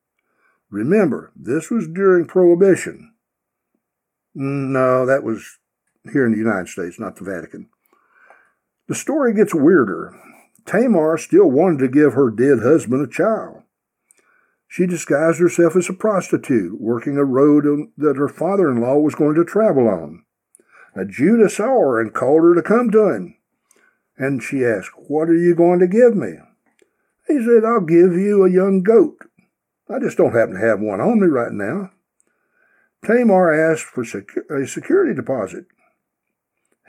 Remember, 0.69 1.31
this 1.35 1.69
was 1.69 1.87
during 1.87 2.25
Prohibition. 2.25 3.13
No, 4.33 5.05
that 5.05 5.23
was 5.23 5.57
here 6.11 6.25
in 6.25 6.31
the 6.31 6.37
United 6.37 6.67
States, 6.67 6.99
not 6.99 7.15
the 7.15 7.23
Vatican. 7.23 7.69
The 8.87 8.95
story 8.95 9.33
gets 9.33 9.53
weirder. 9.53 10.19
Tamar 10.69 11.17
still 11.17 11.49
wanted 11.49 11.79
to 11.79 11.87
give 11.87 12.13
her 12.13 12.29
dead 12.29 12.59
husband 12.59 13.01
a 13.01 13.11
child. 13.11 13.63
She 14.67 14.85
disguised 14.85 15.39
herself 15.39 15.75
as 15.75 15.89
a 15.89 15.93
prostitute, 15.93 16.79
working 16.79 17.17
a 17.17 17.25
road 17.25 17.89
that 17.97 18.17
her 18.17 18.29
father 18.29 18.69
in 18.69 18.79
law 18.79 18.99
was 18.99 19.15
going 19.15 19.33
to 19.33 19.43
travel 19.43 19.87
on. 19.87 20.23
Now, 20.95 21.05
Judah 21.05 21.49
saw 21.49 21.65
her 21.65 21.99
and 21.99 22.13
called 22.13 22.43
her 22.43 22.53
to 22.53 22.61
come 22.61 22.91
to 22.91 23.09
him. 23.09 23.35
And 24.15 24.43
she 24.43 24.63
asked, 24.63 24.91
What 25.07 25.27
are 25.27 25.35
you 25.35 25.55
going 25.55 25.79
to 25.79 25.87
give 25.87 26.15
me? 26.15 26.33
He 27.27 27.43
said, 27.43 27.65
I'll 27.65 27.81
give 27.81 28.13
you 28.13 28.45
a 28.45 28.51
young 28.51 28.83
goat. 28.83 29.17
I 29.89 29.97
just 29.97 30.17
don't 30.17 30.35
happen 30.35 30.53
to 30.53 30.67
have 30.67 30.79
one 30.79 31.01
on 31.01 31.19
me 31.19 31.27
right 31.27 31.51
now. 31.51 31.89
Tamar 33.03 33.71
asked 33.71 33.85
for 33.85 34.03
a 34.03 34.67
security 34.67 35.15
deposit. 35.15 35.65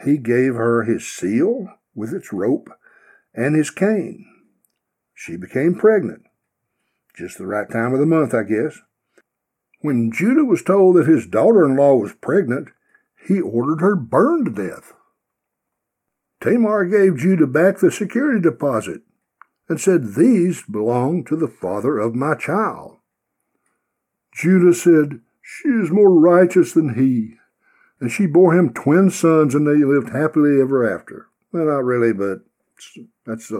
He 0.05 0.19
gave 0.19 0.55
her 0.55 0.83
his 0.83 1.11
seal 1.11 1.69
with 1.95 2.13
its 2.13 2.31
rope 2.31 2.69
and 3.35 3.55
his 3.55 3.71
cane. 3.71 4.27
She 5.15 5.37
became 5.37 5.75
pregnant. 5.75 6.23
Just 7.17 7.39
the 7.39 7.47
right 7.47 7.71
time 7.71 7.93
of 7.93 8.01
the 8.01 8.07
month, 8.07 8.35
I 8.35 8.43
guess. 8.43 8.81
When 9.81 10.13
Judah 10.13 10.45
was 10.45 10.63
told 10.63 10.97
that 10.97 11.07
his 11.07 11.27
daughter 11.27 11.65
in 11.65 11.77
law 11.77 11.95
was 11.97 12.15
pregnant, 12.15 12.69
he 13.27 13.41
ordered 13.41 13.81
her 13.81 13.97
burned 13.97 14.47
to 14.47 14.69
death. 14.69 14.93
Tamar 16.41 16.87
gave 16.87 17.19
Judah 17.19 17.47
back 17.47 17.79
the 17.79 17.91
security 17.91 18.41
deposit 18.41 19.03
and 19.69 19.81
said, 19.81 20.15
These 20.15 20.63
belong 20.63 21.25
to 21.25 21.37
the 21.37 21.49
father 21.49 21.99
of 21.99 22.15
my 22.15 22.35
child. 22.35 22.97
Judah 24.35 24.75
said, 24.75 25.21
She 25.43 25.69
is 25.69 25.91
more 25.91 26.19
righteous 26.19 26.73
than 26.73 26.95
he. 26.95 27.37
And 28.01 28.11
she 28.11 28.27
bore 28.27 28.55
him 28.55 28.73
twin 28.73 29.11
sons, 29.11 29.55
and 29.55 29.67
they 29.67 29.85
lived 29.85 30.11
happily 30.11 30.61
ever 30.61 30.91
after. 30.91 31.29
Well, 31.53 31.67
not 31.67 31.85
really, 31.85 32.15
but 32.15 32.41
that's, 33.27 33.51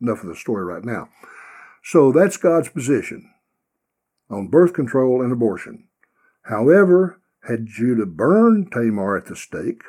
enough 0.00 0.22
of 0.22 0.28
the 0.28 0.36
story 0.36 0.64
right 0.64 0.84
now. 0.84 1.08
So 1.82 2.12
that's 2.12 2.36
God's 2.36 2.68
position 2.68 3.30
on 4.30 4.48
birth 4.48 4.72
control 4.72 5.22
and 5.22 5.32
abortion. 5.32 5.88
However, 6.42 7.20
had 7.46 7.66
Judah 7.66 8.06
burned 8.06 8.72
Tamar 8.72 9.16
at 9.16 9.26
the 9.26 9.36
stake, 9.36 9.82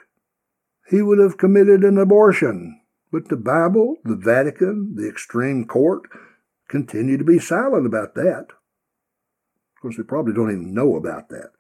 he 0.89 1.01
would 1.01 1.20
have 1.20 1.38
committed 1.38 1.84
an 1.84 1.98
abortion. 1.98 2.82
But 3.12 3.30
the 3.30 3.38
Bible, 3.38 3.98
the 4.04 4.15
Vatican, 4.15 4.96
the 4.96 5.08
extreme 5.08 5.65
court 5.65 6.04
continue 6.68 7.18
to 7.18 7.24
be 7.24 7.39
silent 7.39 7.86
about 7.86 8.15
that. 8.15 8.48
Of 9.75 9.82
course, 9.82 9.98
they 9.98 10.04
probably 10.04 10.34
don't 10.34 10.51
even 10.51 10.74
know 10.74 10.96
about 10.96 11.30
that. 11.30 11.51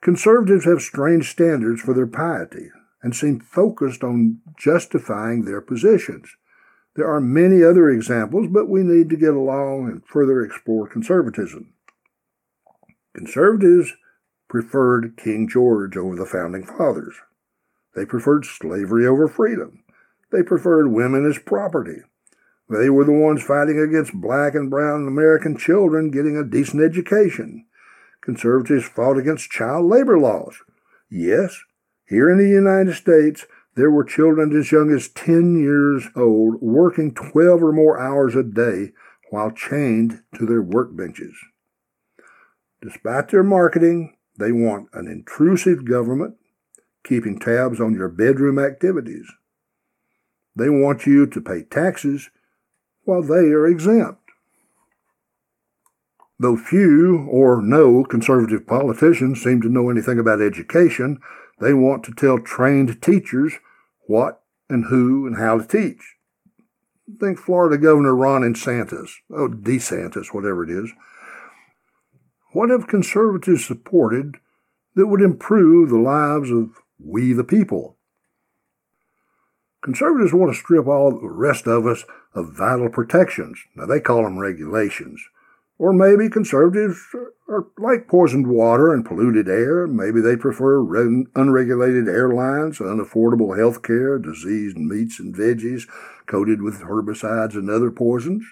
Conservatives 0.00 0.64
have 0.64 0.82
strange 0.82 1.30
standards 1.30 1.80
for 1.80 1.94
their 1.94 2.06
piety 2.06 2.70
and 3.02 3.14
seem 3.14 3.40
focused 3.40 4.04
on 4.04 4.38
justifying 4.56 5.44
their 5.44 5.60
positions. 5.60 6.36
There 6.94 7.10
are 7.10 7.20
many 7.20 7.62
other 7.62 7.90
examples, 7.90 8.48
but 8.50 8.68
we 8.68 8.82
need 8.82 9.08
to 9.10 9.16
get 9.16 9.34
along 9.34 9.88
and 9.88 10.04
further 10.04 10.42
explore 10.42 10.86
conservatism. 10.86 11.72
Conservatives 13.14 13.94
preferred 14.48 15.16
King 15.16 15.48
George 15.48 15.96
over 15.96 16.14
the 16.14 16.26
founding 16.26 16.64
fathers. 16.64 17.14
They 17.94 18.04
preferred 18.04 18.44
slavery 18.44 19.06
over 19.06 19.28
freedom. 19.28 19.82
They 20.30 20.42
preferred 20.42 20.88
women 20.88 21.28
as 21.28 21.38
property. 21.38 22.02
They 22.68 22.88
were 22.88 23.04
the 23.04 23.12
ones 23.12 23.42
fighting 23.42 23.78
against 23.78 24.14
black 24.14 24.54
and 24.54 24.70
brown 24.70 25.06
American 25.06 25.58
children 25.58 26.10
getting 26.10 26.36
a 26.36 26.44
decent 26.44 26.82
education. 26.82 27.66
Conservatives 28.22 28.86
fought 28.86 29.18
against 29.18 29.50
child 29.50 29.86
labor 29.86 30.18
laws. 30.18 30.56
Yes, 31.10 31.64
here 32.12 32.30
in 32.30 32.36
the 32.36 32.46
United 32.46 32.94
States, 32.94 33.46
there 33.74 33.90
were 33.90 34.04
children 34.04 34.54
as 34.54 34.70
young 34.70 34.92
as 34.92 35.08
10 35.08 35.58
years 35.58 36.08
old 36.14 36.60
working 36.60 37.14
12 37.14 37.62
or 37.62 37.72
more 37.72 37.98
hours 37.98 38.36
a 38.36 38.42
day 38.42 38.92
while 39.30 39.50
chained 39.50 40.20
to 40.36 40.44
their 40.44 40.62
workbenches. 40.62 41.32
Despite 42.82 43.30
their 43.30 43.42
marketing, 43.42 44.14
they 44.38 44.52
want 44.52 44.90
an 44.92 45.06
intrusive 45.06 45.86
government 45.86 46.36
keeping 47.02 47.38
tabs 47.38 47.80
on 47.80 47.94
your 47.94 48.10
bedroom 48.10 48.58
activities. 48.58 49.32
They 50.54 50.68
want 50.68 51.06
you 51.06 51.26
to 51.26 51.40
pay 51.40 51.62
taxes 51.62 52.28
while 53.04 53.22
they 53.22 53.52
are 53.52 53.66
exempt. 53.66 54.20
Though 56.38 56.58
few 56.58 57.26
or 57.30 57.62
no 57.62 58.04
conservative 58.04 58.66
politicians 58.66 59.42
seem 59.42 59.62
to 59.62 59.70
know 59.70 59.88
anything 59.88 60.18
about 60.18 60.42
education, 60.42 61.20
they 61.62 61.72
want 61.72 62.04
to 62.04 62.12
tell 62.12 62.38
trained 62.38 63.00
teachers 63.00 63.54
what 64.06 64.42
and 64.68 64.86
who 64.86 65.26
and 65.26 65.36
how 65.36 65.58
to 65.58 65.66
teach. 65.66 66.16
Think 67.20 67.38
Florida 67.38 67.78
Governor 67.78 68.14
Ron 68.14 68.42
DeSantis, 68.42 69.10
oh, 69.30 69.48
DeSantis, 69.48 70.34
whatever 70.34 70.64
it 70.64 70.70
is. 70.70 70.92
What 72.52 72.70
have 72.70 72.86
conservatives 72.86 73.64
supported 73.64 74.36
that 74.94 75.06
would 75.06 75.22
improve 75.22 75.88
the 75.88 75.98
lives 75.98 76.50
of 76.50 76.70
we 76.98 77.32
the 77.32 77.44
people? 77.44 77.96
Conservatives 79.82 80.32
want 80.32 80.52
to 80.52 80.58
strip 80.58 80.86
all 80.86 81.10
the 81.10 81.28
rest 81.28 81.66
of 81.66 81.86
us 81.86 82.04
of 82.34 82.56
vital 82.56 82.88
protections. 82.88 83.58
Now, 83.74 83.86
they 83.86 84.00
call 84.00 84.22
them 84.22 84.38
regulations. 84.38 85.20
Or 85.82 85.92
maybe 85.92 86.30
conservatives 86.30 87.00
are 87.48 87.66
like 87.76 88.06
poisoned 88.06 88.46
water 88.46 88.94
and 88.94 89.04
polluted 89.04 89.48
air. 89.48 89.88
Maybe 89.88 90.20
they 90.20 90.36
prefer 90.36 90.78
unregulated 91.34 92.06
airlines, 92.06 92.78
unaffordable 92.78 93.58
health 93.58 93.82
care, 93.82 94.16
diseased 94.20 94.76
meats 94.76 95.18
and 95.18 95.34
veggies 95.34 95.88
coated 96.26 96.62
with 96.62 96.82
herbicides 96.82 97.54
and 97.54 97.68
other 97.68 97.90
poisons. 97.90 98.44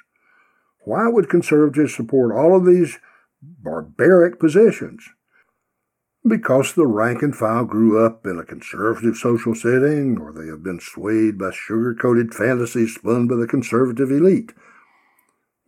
Why 0.80 1.06
would 1.06 1.30
conservatives 1.30 1.94
support 1.94 2.36
all 2.36 2.56
of 2.56 2.66
these 2.66 2.98
barbaric 3.40 4.40
positions. 4.40 5.08
because 6.26 6.74
the 6.74 6.86
rank 6.86 7.22
and 7.22 7.34
file 7.34 7.64
grew 7.64 8.04
up 8.04 8.26
in 8.26 8.38
a 8.38 8.44
conservative 8.44 9.16
social 9.16 9.54
setting 9.54 10.18
or 10.20 10.32
they 10.32 10.48
have 10.48 10.62
been 10.62 10.80
swayed 10.80 11.38
by 11.38 11.50
sugar 11.50 11.94
coated 11.94 12.34
fantasies 12.34 12.94
spun 12.94 13.26
by 13.26 13.36
the 13.36 13.46
conservative 13.46 14.10
elite, 14.10 14.52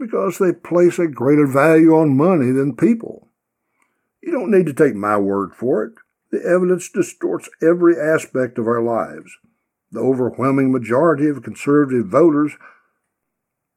because 0.02 0.38
they 0.38 0.52
place 0.52 0.98
a 0.98 1.06
greater 1.06 1.46
value 1.46 1.94
on 1.94 2.16
money 2.16 2.50
than 2.50 2.76
people. 2.76 3.28
You 4.22 4.32
don't 4.32 4.50
need 4.50 4.66
to 4.66 4.74
take 4.74 4.94
my 4.94 5.16
word 5.16 5.54
for 5.54 5.84
it. 5.84 5.92
The 6.30 6.42
evidence 6.44 6.88
distorts 6.88 7.48
every 7.60 7.98
aspect 7.98 8.58
of 8.58 8.66
our 8.66 8.82
lives. 8.82 9.36
The 9.90 10.00
overwhelming 10.00 10.72
majority 10.72 11.28
of 11.28 11.42
conservative 11.42 12.06
voters 12.06 12.52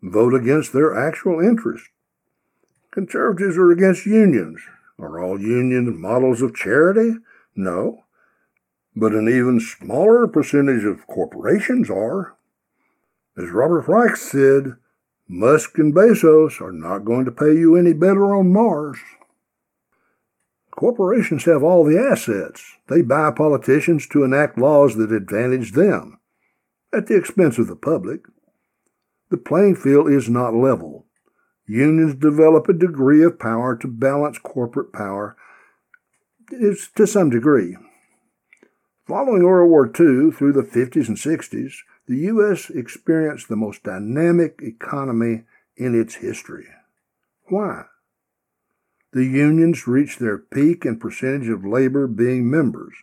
vote 0.02 0.34
against 0.34 0.72
their 0.72 0.96
actual 0.96 1.40
interests. 1.40 1.90
Conservatives 2.92 3.58
are 3.58 3.72
against 3.72 4.06
unions, 4.06 4.62
are 4.98 5.22
all 5.22 5.40
unions 5.40 5.98
models 5.98 6.42
of 6.42 6.56
charity? 6.56 7.16
No. 7.56 8.06
But 8.96 9.12
an 9.12 9.28
even 9.28 9.60
smaller 9.60 10.28
percentage 10.28 10.86
of 10.86 11.06
corporations 11.08 11.90
are. 11.90 12.38
As 13.38 13.50
Robert 13.50 13.88
Reich 13.90 14.16
said, 14.16 14.78
Musk 15.28 15.80
and 15.80 15.94
Bezos 15.94 16.62
are 16.62 16.72
not 16.72 17.04
going 17.04 17.26
to 17.26 17.32
pay 17.32 17.54
you 17.54 17.76
any 17.76 17.94
better 17.94 18.36
on 18.36 18.54
Mars. 18.54 19.00
Corporations 20.72 21.46
have 21.46 21.64
all 21.64 21.84
the 21.84 21.98
assets. 21.98 22.78
They 22.90 23.02
buy 23.02 23.32
politicians 23.32 24.08
to 24.10 24.24
enact 24.24 24.58
laws 24.58 24.96
that 24.98 25.12
advantage 25.12 25.72
them, 25.72 26.20
at 26.94 27.08
the 27.08 27.16
expense 27.16 27.58
of 27.58 27.68
the 27.68 27.76
public. 27.76 28.22
The 29.32 29.38
playing 29.38 29.78
field 29.78 30.12
is 30.12 30.30
not 30.30 30.54
level. 30.54 31.06
Unions 31.66 32.14
develop 32.14 32.70
a 32.70 32.74
degree 32.74 33.24
of 33.24 33.40
power 33.40 33.76
to 33.78 33.88
balance 33.88 34.38
corporate 34.38 34.94
power 34.94 35.36
is 36.52 36.90
to 36.96 37.08
some 37.08 37.32
degree. 37.32 37.76
Following 39.08 39.44
World 39.44 39.70
War 39.70 39.86
II 39.88 40.32
through 40.32 40.54
the 40.54 40.62
50s 40.62 41.08
and 41.08 41.18
60s, 41.18 41.74
the 42.08 42.18
U.S. 42.18 42.70
experienced 42.70 43.50
the 43.50 43.56
most 43.56 43.84
dynamic 43.84 44.60
economy 44.62 45.44
in 45.76 46.00
its 46.00 46.16
history. 46.16 46.68
Why? 47.46 47.86
The 49.14 49.24
unions 49.26 49.88
reached 49.88 50.20
their 50.20 50.38
peak 50.38 50.86
in 50.86 51.00
percentage 51.00 51.50
of 51.50 51.66
labor 51.66 52.06
being 52.06 52.50
members. 52.50 52.94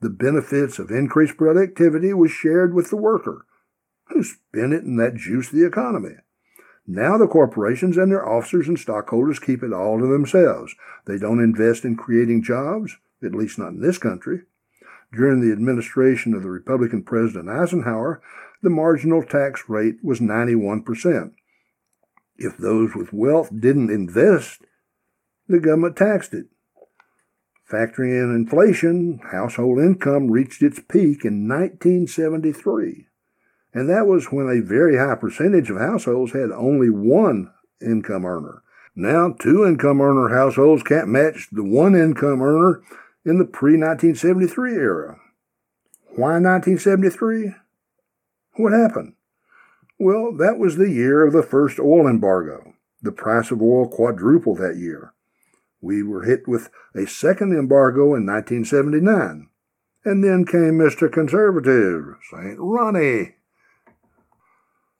The 0.00 0.10
benefits 0.10 0.78
of 0.78 0.90
increased 0.90 1.36
productivity 1.36 2.14
was 2.14 2.30
shared 2.30 2.74
with 2.74 2.90
the 2.90 2.96
worker, 2.96 3.44
who 4.08 4.22
spent 4.22 4.72
it 4.72 4.84
and 4.84 4.98
that 4.98 5.16
juiced 5.16 5.52
the 5.52 5.66
economy. 5.66 6.16
Now 6.86 7.18
the 7.18 7.28
corporations 7.28 7.96
and 7.96 8.10
their 8.10 8.28
officers 8.28 8.66
and 8.66 8.78
stockholders 8.78 9.38
keep 9.38 9.62
it 9.62 9.72
all 9.72 9.98
to 9.98 10.06
themselves. 10.06 10.74
They 11.06 11.18
don't 11.18 11.42
invest 11.42 11.84
in 11.84 11.96
creating 11.96 12.42
jobs, 12.42 12.96
at 13.22 13.34
least 13.34 13.58
not 13.58 13.68
in 13.68 13.80
this 13.80 13.98
country. 13.98 14.42
During 15.12 15.40
the 15.40 15.52
administration 15.52 16.34
of 16.34 16.42
the 16.42 16.50
Republican 16.50 17.02
President 17.02 17.48
Eisenhower, 17.48 18.22
the 18.62 18.70
marginal 18.70 19.22
tax 19.22 19.64
rate 19.68 19.96
was 20.02 20.20
91%. 20.20 21.32
If 22.36 22.56
those 22.56 22.94
with 22.94 23.12
wealth 23.12 23.50
didn't 23.56 23.90
invest, 23.90 24.62
the 25.48 25.60
government 25.60 25.96
taxed 25.96 26.32
it. 26.32 26.46
Factoring 27.70 28.22
in 28.22 28.34
inflation, 28.34 29.20
household 29.30 29.78
income 29.78 30.30
reached 30.30 30.62
its 30.62 30.80
peak 30.80 31.24
in 31.24 31.48
1973 31.48 33.06
and 33.74 33.88
that 33.88 34.06
was 34.06 34.26
when 34.26 34.48
a 34.48 34.60
very 34.66 34.98
high 34.98 35.14
percentage 35.14 35.70
of 35.70 35.78
households 35.78 36.32
had 36.32 36.50
only 36.50 36.90
one 36.90 37.50
income 37.80 38.24
earner. 38.24 38.62
Now, 38.94 39.34
two 39.40 39.64
income 39.64 40.00
earner 40.00 40.34
households 40.34 40.82
can't 40.82 41.08
match 41.08 41.48
the 41.50 41.64
one 41.64 41.94
income 41.94 42.42
earner 42.42 42.82
in 43.24 43.38
the 43.38 43.44
pre 43.44 43.72
1973 43.72 44.74
era. 44.74 45.18
Why 46.14 46.38
1973? 46.38 47.54
What 48.56 48.72
happened? 48.72 49.14
Well, 49.98 50.36
that 50.36 50.58
was 50.58 50.76
the 50.76 50.90
year 50.90 51.26
of 51.26 51.32
the 51.32 51.42
first 51.42 51.78
oil 51.78 52.08
embargo. 52.08 52.74
The 53.00 53.12
price 53.12 53.50
of 53.50 53.62
oil 53.62 53.88
quadrupled 53.88 54.58
that 54.58 54.76
year. 54.76 55.14
We 55.80 56.02
were 56.02 56.24
hit 56.24 56.46
with 56.46 56.70
a 56.94 57.06
second 57.06 57.52
embargo 57.52 58.14
in 58.14 58.26
1979. 58.26 59.48
And 60.04 60.24
then 60.24 60.44
came 60.44 60.78
Mr. 60.78 61.10
Conservative, 61.10 62.16
St. 62.30 62.56
Ronnie. 62.58 63.36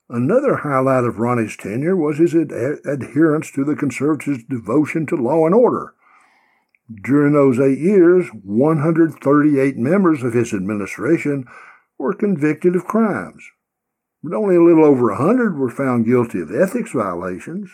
Another 0.09 0.57
highlight 0.57 1.03
of 1.03 1.19
Ronnie's 1.19 1.57
tenure 1.57 1.95
was 1.95 2.19
his 2.19 2.33
ad- 2.35 2.51
adherence 2.85 3.51
to 3.51 3.63
the 3.65 3.75
conservatives' 3.75 4.43
devotion 4.43 5.05
to 5.07 5.15
law 5.15 5.45
and 5.45 5.55
order. 5.55 5.95
During 6.91 7.33
those 7.33 7.59
eight 7.59 7.79
years, 7.79 8.27
138 8.43 9.77
members 9.77 10.23
of 10.23 10.33
his 10.33 10.53
administration 10.53 11.45
were 11.97 12.13
convicted 12.13 12.75
of 12.75 12.85
crimes, 12.85 13.43
but 14.23 14.35
only 14.35 14.55
a 14.55 14.63
little 14.63 14.85
over 14.85 15.11
100 15.11 15.57
were 15.57 15.69
found 15.69 16.05
guilty 16.05 16.41
of 16.41 16.53
ethics 16.53 16.91
violations. 16.91 17.69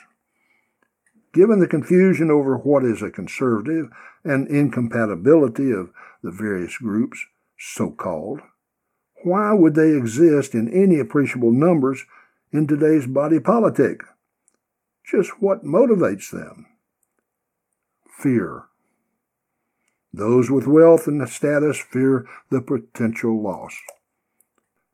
Given 1.33 1.59
the 1.59 1.67
confusion 1.67 2.31
over 2.31 2.57
what 2.57 2.83
is 2.83 3.01
a 3.01 3.11
conservative 3.11 3.89
and 4.23 4.47
incompatibility 4.47 5.71
of 5.71 5.91
the 6.23 6.31
various 6.31 6.77
groups, 6.77 7.25
so 7.57 7.91
called, 7.91 8.41
why 9.23 9.53
would 9.53 9.75
they 9.75 9.95
exist 9.95 10.53
in 10.53 10.71
any 10.71 10.99
appreciable 10.99 11.51
numbers 11.51 12.05
in 12.51 12.67
today's 12.67 13.07
body 13.07 13.39
politic. 13.39 14.01
Just 15.05 15.41
what 15.41 15.63
motivates 15.63 16.31
them? 16.31 16.65
Fear. 18.17 18.65
Those 20.11 20.49
with 20.49 20.67
wealth 20.67 21.07
and 21.07 21.27
status 21.29 21.77
fear 21.77 22.25
the 22.49 22.61
potential 22.61 23.41
loss. 23.41 23.75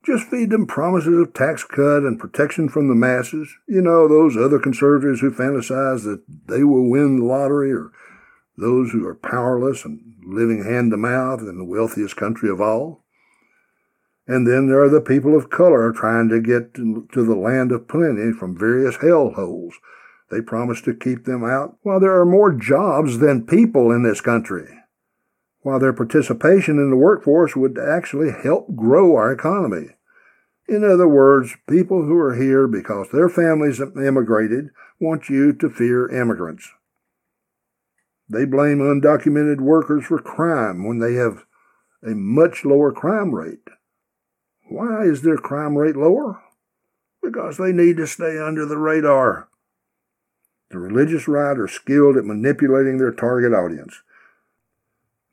Just 0.06 0.28
feed 0.28 0.52
them 0.52 0.68
promises 0.68 1.20
of 1.20 1.34
tax 1.34 1.64
cut 1.64 2.04
and 2.04 2.20
protection 2.20 2.70
from 2.70 2.90
the 2.90 2.96
masses. 2.96 3.56
You 3.68 3.82
know, 3.82 4.08
those 4.08 4.38
other 4.38 4.60
conservatives 4.60 5.22
who 5.22 5.32
fantasize 5.32 6.04
that 6.04 6.22
they 6.48 6.64
will 6.64 6.90
win 6.90 7.20
the 7.20 7.26
lottery 7.26 7.72
or 7.72 7.92
those 8.58 8.92
who 8.92 9.06
are 9.08 9.16
powerless 9.16 9.84
and 9.84 10.00
living 10.24 10.64
hand 10.64 10.92
to 10.92 10.98
mouth 10.98 11.42
in 11.42 11.58
the 11.58 11.66
wealthiest 11.66 12.16
country 12.16 12.50
of 12.50 12.62
all. 12.62 13.04
And 14.28 14.48
then 14.48 14.68
there 14.68 14.82
are 14.82 14.90
the 14.90 15.02
people 15.02 15.36
of 15.36 15.50
color 15.50 15.92
trying 15.92 16.30
to 16.30 16.42
get 16.42 16.74
to, 16.76 17.08
the 17.14 17.36
land 17.36 17.72
of 17.72 17.88
plenty 17.88 18.32
from 18.32 18.58
various 18.58 18.98
hellholes. 18.98 19.74
They 20.32 20.42
promise 20.42 20.82
to 20.82 20.96
keep 20.96 21.26
them 21.26 21.44
out 21.44 21.78
while 21.84 22.00
there 22.00 22.20
are 22.20 22.26
more 22.26 22.52
jobs 22.52 23.20
than 23.20 23.46
people 23.46 23.92
in 23.92 24.04
this 24.04 24.22
country. 24.22 24.68
While 25.66 25.80
their 25.80 25.94
participation 25.94 26.78
in 26.78 26.92
the 26.92 26.96
workforce 26.96 27.56
would 27.56 27.80
actually 27.80 28.30
help 28.30 28.76
grow 28.76 29.16
our 29.16 29.32
economy. 29.32 29.96
In 30.70 30.84
other 30.84 31.08
words, 31.08 31.56
people 31.68 32.06
who 32.06 32.16
are 32.20 32.36
here 32.36 32.68
because 32.68 33.08
their 33.10 33.30
families 33.30 33.82
immigrated 33.82 34.70
want 35.00 35.28
you 35.28 35.54
to 35.54 35.70
fear 35.72 36.08
immigrants. 36.08 36.70
They 38.30 38.46
blame 38.46 38.78
undocumented 38.78 39.60
workers 39.60 40.06
for 40.06 40.20
crime 40.20 40.86
when 40.86 41.00
they 41.00 41.16
have 41.16 41.46
a 42.04 42.14
much 42.14 42.64
lower 42.64 42.92
crime 42.92 43.34
rate. 43.34 43.68
Why 44.70 45.06
is 45.06 45.24
their 45.24 45.38
crime 45.38 45.80
rate 45.80 45.96
lower? 45.96 46.44
Because 47.24 47.58
they 47.58 47.72
need 47.72 47.98
to 47.98 48.06
stay 48.06 48.38
under 48.38 48.68
the 48.68 48.78
radar. 48.78 49.50
The 50.70 50.78
religious 50.78 51.28
right 51.28 51.58
are 51.58 51.68
skilled 51.68 52.18
at 52.18 52.26
manipulating 52.26 53.00
their 53.00 53.12
target 53.12 53.52
audience. 53.52 54.04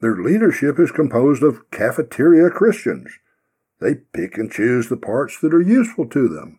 Their 0.03 0.17
leadership 0.17 0.81
is 0.81 0.91
composed 0.91 1.45
of 1.45 1.71
cafeteria 1.71 2.51
Christians. 2.51 3.09
They 3.81 3.95
pick 3.95 4.37
and 4.37 4.51
choose 4.51 4.89
the 4.89 4.97
parts 4.97 5.39
that 5.41 5.55
are 5.55 5.63
useful 5.63 6.09
to 6.09 6.29
them. 6.29 6.59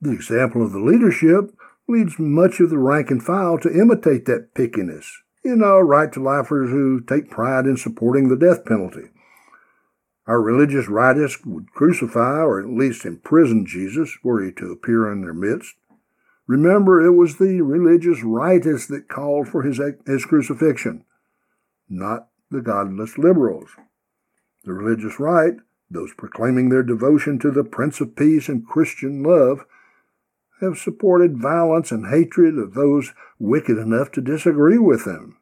The 0.00 0.12
example 0.12 0.64
of 0.64 0.70
the 0.70 0.78
leadership 0.78 1.52
leads 1.88 2.20
much 2.20 2.60
of 2.60 2.70
the 2.70 2.78
rank 2.78 3.10
and 3.10 3.20
file 3.20 3.58
to 3.58 3.72
imitate 3.72 4.26
that 4.26 4.54
pickiness. 4.54 5.06
You 5.44 5.56
know, 5.56 5.80
right 5.80 6.12
to 6.12 6.22
lifers 6.22 6.70
who 6.70 7.00
take 7.00 7.30
pride 7.30 7.66
in 7.66 7.76
supporting 7.76 8.28
the 8.28 8.36
death 8.36 8.64
penalty. 8.64 9.10
Our 10.28 10.40
religious 10.40 10.86
rightists 10.86 11.44
would 11.44 11.72
crucify 11.72 12.42
or 12.42 12.60
at 12.60 12.68
least 12.68 13.04
imprison 13.04 13.66
Jesus 13.66 14.16
were 14.22 14.44
he 14.44 14.52
to 14.52 14.70
appear 14.70 15.10
in 15.10 15.22
their 15.22 15.34
midst. 15.34 15.74
Remember, 16.46 17.04
it 17.04 17.14
was 17.14 17.38
the 17.38 17.60
religious 17.62 18.20
rightists 18.20 18.86
that 18.86 19.08
called 19.08 19.48
for 19.48 19.62
his, 19.62 19.80
his 20.06 20.24
crucifixion, 20.24 21.04
not 21.90 22.28
the 22.50 22.60
godless 22.60 23.18
liberals. 23.18 23.70
The 24.64 24.72
religious 24.72 25.18
right, 25.18 25.54
those 25.90 26.14
proclaiming 26.16 26.68
their 26.68 26.82
devotion 26.82 27.38
to 27.40 27.50
the 27.50 27.64
Prince 27.64 28.00
of 28.00 28.16
Peace 28.16 28.48
and 28.48 28.66
Christian 28.66 29.22
love, 29.22 29.64
have 30.60 30.78
supported 30.78 31.40
violence 31.40 31.90
and 31.90 32.06
hatred 32.06 32.58
of 32.58 32.74
those 32.74 33.12
wicked 33.38 33.78
enough 33.78 34.12
to 34.12 34.20
disagree 34.20 34.78
with 34.78 35.04
them. 35.04 35.38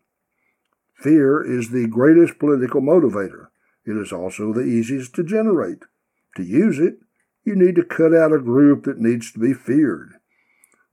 Fear 0.95 1.43
is 1.45 1.71
the 1.71 1.87
greatest 1.87 2.39
political 2.39 2.81
motivator. 2.81 3.49
It 3.85 3.97
is 3.97 4.13
also 4.13 4.53
the 4.53 4.63
easiest 4.63 5.15
to 5.15 5.25
generate. 5.25 5.85
To 6.37 6.43
use 6.43 6.79
it, 6.79 6.99
you 7.45 7.57
need 7.57 7.75
to 7.77 7.85
cut 7.85 8.15
out 8.15 8.33
a 8.33 8.39
group 8.39 8.85
that 8.85 8.99
needs 8.99 9.33
to 9.33 9.39
be 9.39 9.55
feared. 9.55 10.15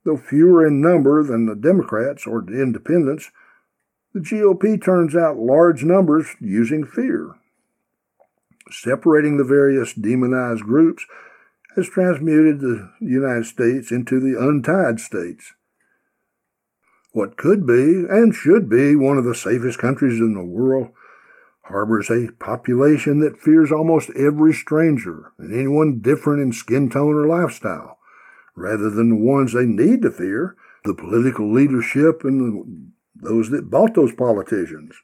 Though 0.04 0.16
fewer 0.16 0.66
in 0.66 0.80
number 0.80 1.22
than 1.22 1.46
the 1.46 1.56
Democrats 1.56 2.26
or 2.26 2.40
the 2.40 2.60
Independents, 2.62 3.30
The 4.16 4.22
GOP 4.22 4.82
turns 4.82 5.14
out 5.14 5.36
large 5.36 5.84
numbers 5.84 6.36
using 6.40 6.86
fear. 6.86 7.34
Separating 8.70 9.36
the 9.36 9.44
various 9.44 9.92
demonized 9.92 10.62
groups 10.62 11.04
has 11.74 11.90
transmuted 11.90 12.60
the 12.60 12.90
United 12.98 13.44
States 13.44 13.90
into 13.92 14.18
the 14.18 14.40
untied 14.40 15.00
states. 15.00 15.52
What 17.12 17.36
could 17.36 17.66
be 17.66 18.06
and 18.08 18.34
should 18.34 18.70
be 18.70 18.96
one 18.96 19.18
of 19.18 19.24
the 19.24 19.34
safest 19.34 19.78
countries 19.78 20.18
in 20.18 20.32
the 20.32 20.42
world 20.42 20.88
harbors 21.64 22.08
a 22.08 22.32
population 22.38 23.20
that 23.20 23.38
fears 23.38 23.70
almost 23.70 24.08
every 24.16 24.54
stranger 24.54 25.34
and 25.36 25.52
anyone 25.52 25.98
different 25.98 26.40
in 26.40 26.54
skin 26.54 26.88
tone 26.88 27.16
or 27.16 27.26
lifestyle, 27.26 27.98
rather 28.54 28.88
than 28.88 29.10
the 29.10 29.22
ones 29.22 29.52
they 29.52 29.66
need 29.66 30.00
to 30.00 30.10
fear, 30.10 30.56
the 30.84 30.94
political 30.94 31.52
leadership 31.52 32.24
and 32.24 32.40
the 32.40 32.95
those 33.22 33.50
that 33.50 33.70
bought 33.70 33.94
those 33.94 34.12
politicians. 34.12 34.94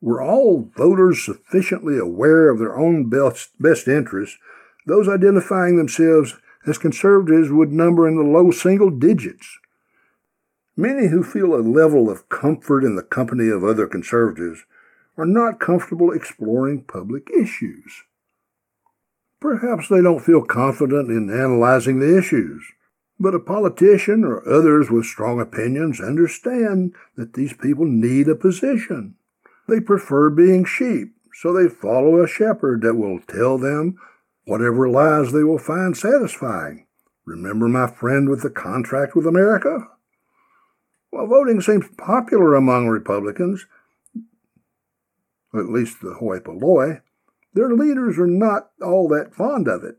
Were 0.00 0.22
all 0.22 0.70
voters 0.76 1.24
sufficiently 1.24 1.98
aware 1.98 2.48
of 2.50 2.58
their 2.58 2.76
own 2.76 3.08
best, 3.08 3.50
best 3.58 3.88
interests, 3.88 4.38
those 4.86 5.08
identifying 5.08 5.76
themselves 5.76 6.34
as 6.66 6.78
conservatives 6.78 7.50
would 7.50 7.72
number 7.72 8.06
in 8.06 8.16
the 8.16 8.22
low 8.22 8.50
single 8.50 8.90
digits. 8.90 9.58
Many 10.76 11.08
who 11.08 11.22
feel 11.22 11.54
a 11.54 11.62
level 11.62 12.10
of 12.10 12.28
comfort 12.28 12.84
in 12.84 12.96
the 12.96 13.02
company 13.02 13.48
of 13.48 13.64
other 13.64 13.86
conservatives 13.86 14.64
are 15.16 15.24
not 15.24 15.60
comfortable 15.60 16.12
exploring 16.12 16.84
public 16.84 17.28
issues. 17.30 18.02
Perhaps 19.40 19.88
they 19.88 20.02
don't 20.02 20.24
feel 20.24 20.42
confident 20.42 21.10
in 21.10 21.30
analyzing 21.30 21.98
the 21.98 22.18
issues. 22.18 22.62
But 23.18 23.34
a 23.34 23.40
politician 23.40 24.24
or 24.24 24.46
others 24.46 24.90
with 24.90 25.06
strong 25.06 25.40
opinions 25.40 26.00
understand 26.00 26.94
that 27.16 27.32
these 27.32 27.54
people 27.54 27.86
need 27.86 28.28
a 28.28 28.34
position. 28.34 29.14
They 29.68 29.80
prefer 29.80 30.30
being 30.30 30.64
sheep, 30.64 31.14
so 31.32 31.52
they 31.52 31.68
follow 31.68 32.22
a 32.22 32.28
shepherd 32.28 32.82
that 32.82 32.94
will 32.94 33.20
tell 33.20 33.58
them 33.58 33.98
whatever 34.44 34.88
lies 34.88 35.32
they 35.32 35.44
will 35.44 35.58
find 35.58 35.96
satisfying. 35.96 36.86
Remember 37.24 37.68
my 37.68 37.88
friend 37.88 38.28
with 38.28 38.42
the 38.42 38.50
contract 38.50 39.16
with 39.16 39.26
America? 39.26 39.88
While 41.10 41.26
voting 41.26 41.60
seems 41.60 41.86
popular 41.96 42.54
among 42.54 42.88
Republicans, 42.88 43.66
at 45.54 45.70
least 45.70 46.00
the 46.00 46.14
hoi 46.14 46.40
polloi, 46.40 47.00
their 47.54 47.72
leaders 47.72 48.18
are 48.18 48.26
not 48.26 48.70
all 48.82 49.08
that 49.08 49.34
fond 49.34 49.66
of 49.66 49.82
it. 49.82 49.96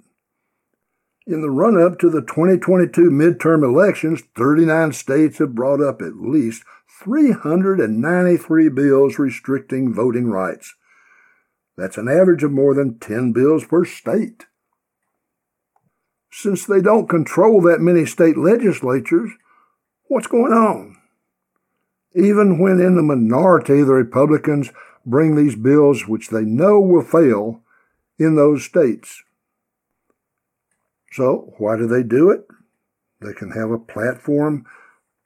In 1.28 1.42
the 1.42 1.52
run 1.52 1.78
up 1.78 2.00
to 2.00 2.10
the 2.10 2.22
2022 2.22 3.10
midterm 3.10 3.62
elections, 3.62 4.22
39 4.38 4.94
states 4.94 5.40
have 5.40 5.54
brought 5.54 5.82
up 5.82 6.02
at 6.02 6.16
least 6.16 6.64
393 7.04 8.70
bills 8.70 9.20
restricting 9.20 9.94
voting 9.94 10.30
rights. 10.30 10.74
That's 11.76 11.98
an 11.98 12.08
average 12.08 12.44
of 12.44 12.54
more 12.54 12.74
than 12.74 12.98
10 13.00 13.34
bills 13.34 13.66
per 13.66 13.84
state. 13.84 14.46
Since 16.32 16.66
they 16.66 16.80
don't 16.80 17.10
control 17.10 17.62
that 17.64 17.82
many 17.82 18.06
state 18.06 18.38
legislatures, 18.38 19.32
what's 20.06 20.28
going 20.28 20.54
on? 20.54 20.96
Even 22.16 22.58
when 22.58 22.80
in 22.80 22.96
the 22.96 23.04
minority, 23.04 23.84
the 23.84 23.92
Republicans 23.92 24.72
bring 25.06 25.36
these 25.36 25.58
bills 25.58 26.08
which 26.08 26.30
they 26.30 26.44
know 26.44 26.80
will 26.80 27.04
fail 27.04 27.64
in 28.18 28.36
those 28.36 28.64
states. 28.64 29.24
So, 31.18 31.52
why 31.58 31.78
do 31.78 31.88
they 31.88 32.04
do 32.04 32.30
it? 32.30 32.46
They 33.22 33.34
can 33.34 33.50
have 33.50 33.72
a 33.72 33.80
platform 33.80 34.68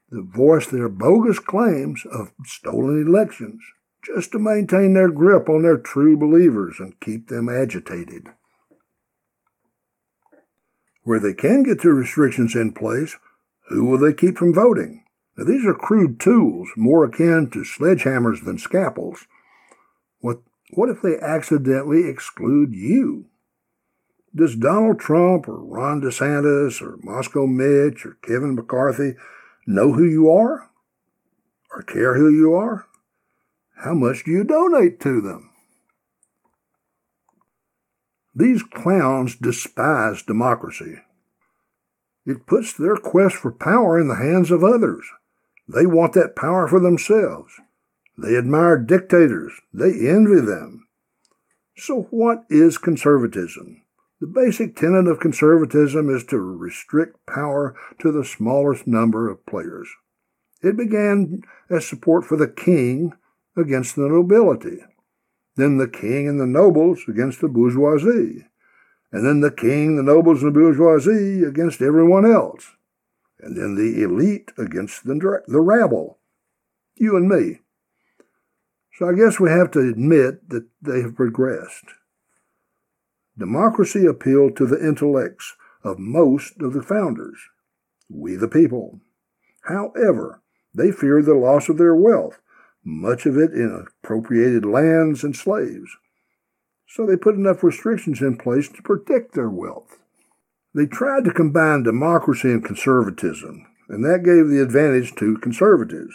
that 0.09 0.23
voice 0.23 0.65
their 0.65 0.87
bogus 0.87 1.37
claims 1.37 2.05
of 2.09 2.31
stolen 2.45 3.05
elections 3.05 3.61
just 4.01 4.31
to 4.31 4.39
maintain 4.39 4.93
their 4.93 5.11
grip 5.11 5.49
on 5.49 5.63
their 5.63 5.77
true 5.77 6.15
believers 6.15 6.77
and 6.79 6.97
keep 7.01 7.27
them 7.27 7.49
agitated. 7.49 8.27
Where 11.03 11.19
they 11.19 11.33
can 11.33 11.63
get 11.63 11.81
their 11.81 11.93
restrictions 11.93 12.55
in 12.55 12.71
place, 12.71 13.17
who 13.67 13.83
will 13.83 13.97
they 13.97 14.13
keep 14.13 14.37
from 14.37 14.53
voting? 14.53 15.03
Now, 15.35 15.43
these 15.43 15.65
are 15.65 15.73
crude 15.73 16.21
tools, 16.21 16.69
more 16.77 17.03
akin 17.03 17.49
to 17.49 17.65
sledgehammers 17.65 18.45
than 18.45 18.57
scalpels. 18.57 19.27
What, 20.19 20.37
what 20.69 20.87
if 20.87 21.01
they 21.01 21.19
accidentally 21.19 22.07
exclude 22.07 22.73
you? 22.73 23.25
Does 24.33 24.55
Donald 24.55 24.99
Trump 24.99 25.49
or 25.49 25.57
Ron 25.57 26.01
DeSantis 26.01 26.81
or 26.81 26.97
Moscow 27.03 27.45
Mitch 27.47 28.05
or 28.05 28.17
Kevin 28.21 28.55
McCarthy 28.55 29.15
know 29.67 29.91
who 29.91 30.05
you 30.05 30.31
are? 30.31 30.69
Or 31.71 31.83
care 31.83 32.15
who 32.15 32.29
you 32.29 32.53
are? 32.53 32.87
How 33.75 33.93
much 33.93 34.23
do 34.23 34.31
you 34.31 34.43
donate 34.43 34.99
to 35.01 35.21
them? 35.21 35.51
These 38.33 38.63
clowns 38.63 39.35
despise 39.35 40.21
democracy. 40.21 40.99
It 42.25 42.45
puts 42.45 42.73
their 42.73 42.95
quest 42.95 43.35
for 43.35 43.51
power 43.51 43.99
in 43.99 44.07
the 44.07 44.15
hands 44.15 44.51
of 44.51 44.63
others. 44.63 45.05
They 45.67 45.85
want 45.85 46.13
that 46.13 46.35
power 46.35 46.67
for 46.67 46.79
themselves. 46.79 47.53
They 48.17 48.37
admire 48.37 48.77
dictators. 48.77 49.53
They 49.73 50.07
envy 50.07 50.39
them. 50.39 50.87
So, 51.75 52.03
what 52.11 52.45
is 52.49 52.77
conservatism? 52.77 53.80
The 54.21 54.27
basic 54.27 54.75
tenet 54.75 55.07
of 55.07 55.19
conservatism 55.19 56.07
is 56.15 56.23
to 56.25 56.37
restrict 56.37 57.17
power 57.25 57.75
to 57.99 58.11
the 58.11 58.23
smallest 58.23 58.85
number 58.85 59.27
of 59.27 59.43
players. 59.47 59.89
It 60.61 60.77
began 60.77 61.41
as 61.71 61.87
support 61.87 62.25
for 62.25 62.37
the 62.37 62.47
king 62.47 63.13
against 63.57 63.95
the 63.95 64.03
nobility, 64.07 64.77
then 65.55 65.77
the 65.77 65.87
king 65.87 66.27
and 66.27 66.39
the 66.39 66.45
nobles 66.45 67.01
against 67.07 67.41
the 67.41 67.47
bourgeoisie, 67.47 68.45
and 69.11 69.25
then 69.25 69.41
the 69.41 69.49
king, 69.49 69.95
the 69.95 70.03
nobles, 70.03 70.43
and 70.43 70.53
the 70.53 70.59
bourgeoisie 70.59 71.43
against 71.43 71.81
everyone 71.81 72.31
else, 72.31 72.75
and 73.39 73.57
then 73.57 73.73
the 73.73 74.03
elite 74.03 74.51
against 74.55 75.03
the, 75.03 75.41
the 75.47 75.59
rabble, 75.59 76.19
you 76.95 77.17
and 77.17 77.27
me. 77.27 77.61
So 78.93 79.09
I 79.09 79.15
guess 79.15 79.39
we 79.39 79.49
have 79.49 79.71
to 79.71 79.79
admit 79.79 80.47
that 80.49 80.67
they 80.79 81.01
have 81.01 81.15
progressed. 81.15 81.85
Democracy 83.37 84.05
appealed 84.05 84.55
to 84.57 84.65
the 84.65 84.85
intellects 84.85 85.55
of 85.83 85.99
most 85.99 86.61
of 86.61 86.73
the 86.73 86.83
founders, 86.83 87.37
we 88.09 88.35
the 88.35 88.47
people. 88.47 88.99
However, 89.63 90.41
they 90.73 90.91
feared 90.91 91.25
the 91.25 91.35
loss 91.35 91.69
of 91.69 91.77
their 91.77 91.95
wealth, 91.95 92.39
much 92.83 93.25
of 93.25 93.37
it 93.37 93.51
in 93.51 93.85
appropriated 94.03 94.65
lands 94.65 95.23
and 95.23 95.35
slaves. 95.35 95.97
So 96.87 97.05
they 97.05 97.15
put 97.15 97.35
enough 97.35 97.63
restrictions 97.63 98.21
in 98.21 98.37
place 98.37 98.67
to 98.69 98.81
protect 98.81 99.33
their 99.33 99.49
wealth. 99.49 99.99
They 100.73 100.85
tried 100.85 101.25
to 101.25 101.33
combine 101.33 101.83
democracy 101.83 102.49
and 102.49 102.63
conservatism, 102.63 103.65
and 103.89 104.03
that 104.05 104.23
gave 104.23 104.49
the 104.49 104.61
advantage 104.61 105.15
to 105.15 105.37
conservatives. 105.37 106.13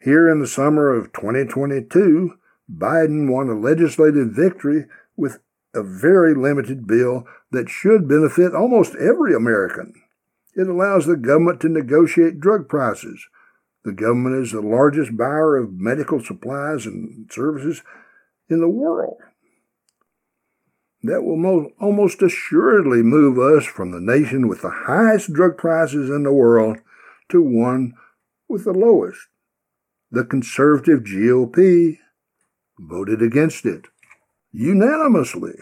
Here 0.00 0.28
in 0.28 0.40
the 0.40 0.46
summer 0.46 0.94
of 0.94 1.12
2022, 1.12 2.34
Biden 2.72 3.30
won 3.30 3.48
a 3.48 3.58
legislative 3.58 4.30
victory 4.30 4.86
with 5.16 5.38
a 5.76 5.82
very 5.82 6.34
limited 6.34 6.86
bill 6.86 7.26
that 7.52 7.68
should 7.68 8.08
benefit 8.08 8.54
almost 8.54 8.96
every 8.96 9.34
American. 9.34 9.94
It 10.54 10.68
allows 10.68 11.06
the 11.06 11.16
government 11.16 11.60
to 11.60 11.68
negotiate 11.68 12.40
drug 12.40 12.68
prices. 12.68 13.26
The 13.84 13.92
government 13.92 14.42
is 14.42 14.52
the 14.52 14.62
largest 14.62 15.16
buyer 15.16 15.56
of 15.56 15.74
medical 15.74 16.24
supplies 16.24 16.86
and 16.86 17.30
services 17.30 17.82
in 18.48 18.60
the 18.60 18.68
world. 18.68 19.18
That 21.02 21.22
will 21.22 21.36
most, 21.36 21.72
almost 21.78 22.22
assuredly 22.22 23.02
move 23.02 23.38
us 23.38 23.64
from 23.64 23.92
the 23.92 24.00
nation 24.00 24.48
with 24.48 24.62
the 24.62 24.84
highest 24.86 25.32
drug 25.32 25.56
prices 25.56 26.10
in 26.10 26.24
the 26.24 26.32
world 26.32 26.78
to 27.28 27.40
one 27.42 27.94
with 28.48 28.64
the 28.64 28.72
lowest. 28.72 29.28
The 30.10 30.24
conservative 30.24 31.00
GOP 31.00 31.98
voted 32.78 33.22
against 33.22 33.66
it 33.66 33.86
unanimously. 34.56 35.54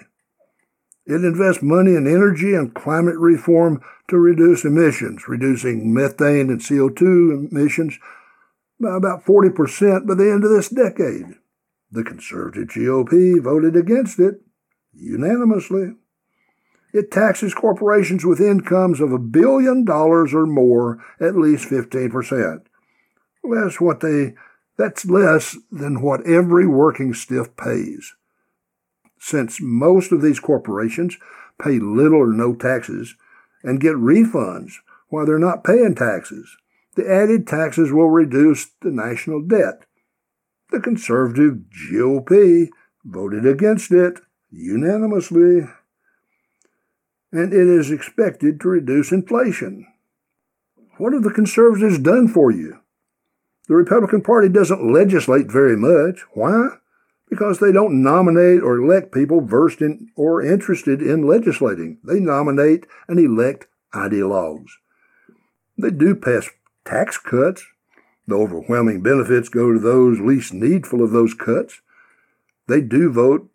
It 1.04 1.24
invests 1.24 1.62
money 1.62 1.96
in 1.96 2.06
energy 2.06 2.54
and 2.54 2.74
climate 2.74 3.18
reform 3.18 3.82
to 4.08 4.16
reduce 4.16 4.64
emissions, 4.64 5.26
reducing 5.26 5.92
methane 5.92 6.48
and 6.48 6.60
CO2 6.60 7.50
emissions 7.50 7.98
by 8.80 8.96
about 8.96 9.24
40% 9.24 10.06
by 10.06 10.14
the 10.14 10.30
end 10.30 10.44
of 10.44 10.50
this 10.50 10.68
decade. 10.68 11.34
The 11.90 12.04
conservative 12.04 12.68
GOP 12.68 13.42
voted 13.42 13.76
against 13.76 14.18
it 14.20 14.40
unanimously. 14.92 15.94
It 16.92 17.10
taxes 17.10 17.52
corporations 17.52 18.24
with 18.24 18.40
incomes 18.40 19.00
of 19.00 19.12
a 19.12 19.18
billion 19.18 19.84
dollars 19.84 20.32
or 20.32 20.46
more 20.46 21.04
at 21.20 21.36
least 21.36 21.68
15%. 21.68 22.62
Less 23.42 23.80
what 23.80 24.00
they 24.00 24.34
that's 24.76 25.04
less 25.04 25.56
than 25.70 26.00
what 26.00 26.26
every 26.26 26.66
working 26.66 27.14
stiff 27.14 27.56
pays 27.56 28.14
since 29.24 29.58
most 29.58 30.12
of 30.12 30.20
these 30.20 30.38
corporations 30.38 31.16
pay 31.58 31.78
little 31.78 32.18
or 32.18 32.26
no 32.26 32.54
taxes 32.54 33.14
and 33.62 33.80
get 33.80 33.94
refunds 33.94 34.74
while 35.08 35.24
they're 35.24 35.38
not 35.38 35.64
paying 35.64 35.94
taxes. 35.94 36.58
the 36.94 37.10
added 37.10 37.44
taxes 37.44 37.90
will 37.90 38.10
reduce 38.10 38.66
the 38.82 38.90
national 38.90 39.40
debt. 39.40 39.86
The 40.70 40.78
conservative 40.78 41.62
GOP 41.90 42.68
voted 43.04 43.44
against 43.44 43.90
it 43.90 44.20
unanimously, 44.52 45.66
and 47.32 47.52
it 47.52 47.66
is 47.66 47.90
expected 47.90 48.60
to 48.60 48.68
reduce 48.68 49.10
inflation. 49.10 49.86
What 50.98 51.14
have 51.14 51.24
the 51.24 51.32
conservatives 51.32 51.98
done 51.98 52.28
for 52.28 52.52
you? 52.52 52.78
The 53.66 53.74
Republican 53.74 54.22
Party 54.22 54.48
doesn't 54.48 54.92
legislate 54.92 55.50
very 55.50 55.76
much. 55.76 56.20
Why? 56.34 56.76
Because 57.28 57.58
they 57.58 57.72
don't 57.72 58.02
nominate 58.02 58.62
or 58.62 58.76
elect 58.76 59.12
people 59.12 59.40
versed 59.40 59.80
in 59.80 60.10
or 60.16 60.42
interested 60.42 61.02
in 61.02 61.26
legislating. 61.26 61.98
They 62.04 62.20
nominate 62.20 62.86
and 63.08 63.18
elect 63.18 63.66
ideologues. 63.92 64.70
They 65.76 65.90
do 65.90 66.14
pass 66.14 66.50
tax 66.84 67.18
cuts. 67.18 67.66
The 68.26 68.36
overwhelming 68.36 69.02
benefits 69.02 69.48
go 69.48 69.72
to 69.72 69.78
those 69.78 70.20
least 70.20 70.52
needful 70.52 71.02
of 71.02 71.10
those 71.10 71.34
cuts. 71.34 71.80
They 72.68 72.80
do 72.80 73.10
vote 73.10 73.50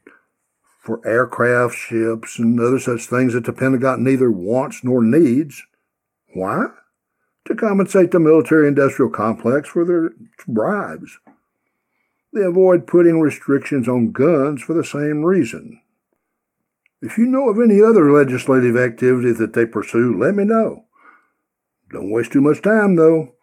for 0.80 1.06
aircraft, 1.08 1.76
ships, 1.76 2.40
and 2.40 2.60
other 2.60 2.80
such 2.80 3.06
things 3.06 3.34
that 3.34 3.46
the 3.46 3.54
Pentagon 3.54 4.04
neither 4.04 4.32
wants 4.32 4.84
nor 4.84 5.04
needs. 5.04 5.64
Why? 6.34 6.68
To 7.46 7.56
compensate 7.56 8.12
the 8.12 8.20
military 8.20 8.68
industrial 8.68 9.12
complex 9.12 9.70
for 9.70 9.86
their 9.86 10.12
bribes. 10.48 11.20
They 12.34 12.44
avoid 12.44 12.88
putting 12.88 13.20
restrictions 13.20 13.88
on 13.88 14.12
guns 14.12 14.62
for 14.62 14.74
the 14.74 14.84
same 14.84 15.26
reason. 15.26 15.82
If 17.02 17.18
you 17.18 17.26
know 17.26 17.50
of 17.50 17.60
any 17.60 17.82
other 17.82 18.12
legislative 18.12 18.76
activity 18.76 19.32
that 19.32 19.54
they 19.54 19.66
pursue, 19.66 20.18
let 20.18 20.36
me 20.36 20.44
know. 20.44 20.86
Don't 21.92 22.12
waste 22.12 22.34
too 22.34 22.42
much 22.42 22.62
time, 22.62 22.98
though. 22.98 23.34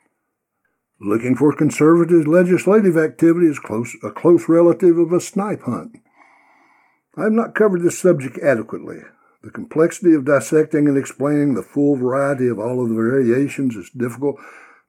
Looking 1.00 1.34
for 1.36 1.54
conservative 1.54 2.26
legislative 2.26 2.96
activity 2.96 3.46
is 3.46 3.58
close, 3.58 3.96
a 4.02 4.10
close 4.10 4.48
relative 4.48 4.98
of 4.98 5.12
a 5.12 5.20
snipe 5.20 5.62
hunt. 5.62 5.96
I 7.16 7.24
have 7.24 7.32
not 7.32 7.54
covered 7.54 7.82
this 7.82 7.98
subject 7.98 8.38
adequately. 8.38 9.00
The 9.42 9.50
complexity 9.50 10.14
of 10.14 10.24
dissecting 10.24 10.86
and 10.86 10.98
explaining 10.98 11.54
the 11.54 11.62
full 11.62 11.96
variety 11.96 12.48
of 12.48 12.58
all 12.58 12.82
of 12.82 12.88
the 12.88 12.94
variations 12.94 13.74
is 13.74 13.90
difficult 13.90 14.36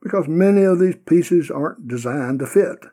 because 0.01 0.27
many 0.27 0.63
of 0.63 0.79
these 0.79 0.95
pieces 1.05 1.49
aren't 1.49 1.87
designed 1.87 2.39
to 2.39 2.47
fit. 2.47 2.85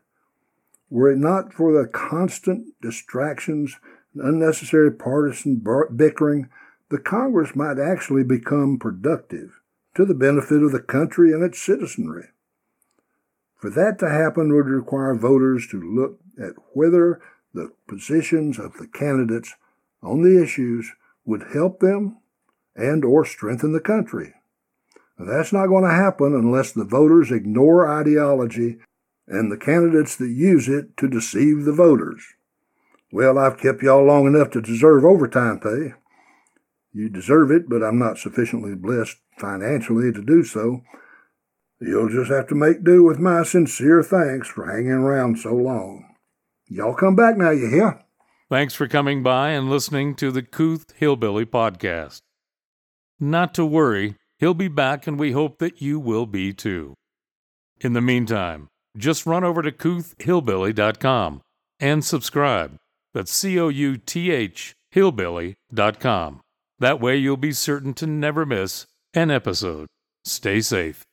Were 0.91 1.11
it 1.11 1.19
not 1.19 1.53
for 1.53 1.73
the 1.73 1.89
constant 1.89 2.75
distractions 2.81 3.77
and 4.15 4.23
unnecessary 4.23 4.93
partisan 4.93 5.65
bickering, 5.95 6.49
the 6.91 6.99
Congress 6.99 7.57
might 7.57 7.79
actually 7.79 8.25
become 8.25 8.79
productive 8.79 9.61
to 9.97 10.05
the 10.05 10.15
benefit 10.15 10.63
of 10.63 10.73
the 10.73 10.81
country 10.81 11.33
and 11.33 11.43
its 11.43 11.61
citizenry. 11.61 12.29
For 13.57 13.71
that 13.71 13.99
to 14.01 14.11
happen 14.11 14.55
would 14.55 14.67
require 14.67 15.15
voters 15.15 15.67
to 15.69 15.81
look 15.81 16.21
at 16.39 16.53
whether 16.75 17.21
the 17.55 17.73
positions 17.89 18.59
of 18.59 18.75
the 18.75 18.87
candidates 18.87 19.55
on 20.03 20.23
the 20.23 20.43
issues 20.43 20.93
would 21.25 21.45
help 21.55 21.81
them 21.81 22.19
and 22.77 23.05
or 23.05 23.25
strengthen 23.25 23.73
the 23.73 23.81
country. 23.81 24.35
Now, 25.19 25.27
that's 25.27 25.53
not 25.53 25.69
going 25.69 25.85
to 25.85 25.91
happen 25.91 26.35
unless 26.35 26.73
the 26.73 26.85
voters 26.85 27.31
ignore 27.31 27.89
ideology 27.89 28.79
and 29.27 29.51
the 29.51 29.57
candidates 29.57 30.17
that 30.17 30.29
use 30.29 30.69
it 30.69 30.97
to 30.97 31.09
deceive 31.09 31.65
the 31.65 31.73
voters. 31.73 32.23
Well, 33.13 33.39
I've 33.39 33.59
kept 33.59 33.83
y'all 33.83 34.05
long 34.05 34.27
enough 34.27 34.51
to 34.51 34.61
deserve 34.61 35.05
overtime 35.05 35.61
pay. 35.61 35.95
You 36.93 37.09
deserve 37.09 37.51
it, 37.51 37.69
but 37.69 37.83
I'm 37.83 37.99
not 37.99 38.19
sufficiently 38.19 38.75
blessed 38.75 39.17
financially 39.39 40.13
to 40.13 40.23
do 40.23 40.45
so. 40.45 40.83
You'll 41.81 42.09
just 42.09 42.31
have 42.31 42.49
to 42.49 42.55
make 42.55 42.85
do 42.85 43.03
with 43.03 43.19
my 43.19 43.43
sincere 43.43 44.03
thanks 44.03 44.49
for 44.49 44.67
hanging 44.67 44.91
around 44.91 45.39
so 45.39 45.55
long. 45.55 46.15
Y'all 46.69 46.95
come 46.95 47.15
back 47.15 47.37
now, 47.37 47.51
you 47.51 47.69
hear? 47.69 48.01
Thanks 48.51 48.75
for 48.75 48.89
coming 48.89 49.23
by 49.23 49.51
and 49.51 49.71
listening 49.71 50.15
to 50.17 50.31
the 50.31 50.43
Couth 50.43 50.93
Hillbilly 50.97 51.47
Podcast. 51.47 52.21
Not 53.19 53.55
to 53.55 53.67
worry, 53.67 54.17
he'll 54.39 54.55
be 54.55 54.69
back, 54.69 55.07
and 55.07 55.19
we 55.19 55.33
hope 55.33 55.59
that 55.59 55.81
you 55.81 55.99
will 55.99 56.27
be 56.27 56.53
too. 56.53 56.95
In 57.81 57.93
the 57.93 58.01
meantime, 58.01 58.69
just 58.97 59.27
run 59.27 59.45
over 59.45 59.63
to 59.63 59.73
couthhillbilly.com 59.73 61.41
and 61.81 62.05
subscribe. 62.05 62.77
That's 63.13 63.33
C 63.33 63.59
O 63.59 63.69
U 63.69 63.97
T 63.97 64.31
H 64.31 64.75
hillbilly.com. 64.95 66.41
That 66.79 67.01
way 67.01 67.17
you'll 67.17 67.37
be 67.37 67.53
certain 67.53 67.95
to 67.95 68.07
never 68.07 68.47
miss 68.47 68.87
an 69.13 69.31
episode. 69.31 69.89
Stay 70.25 70.61
safe. 70.61 71.05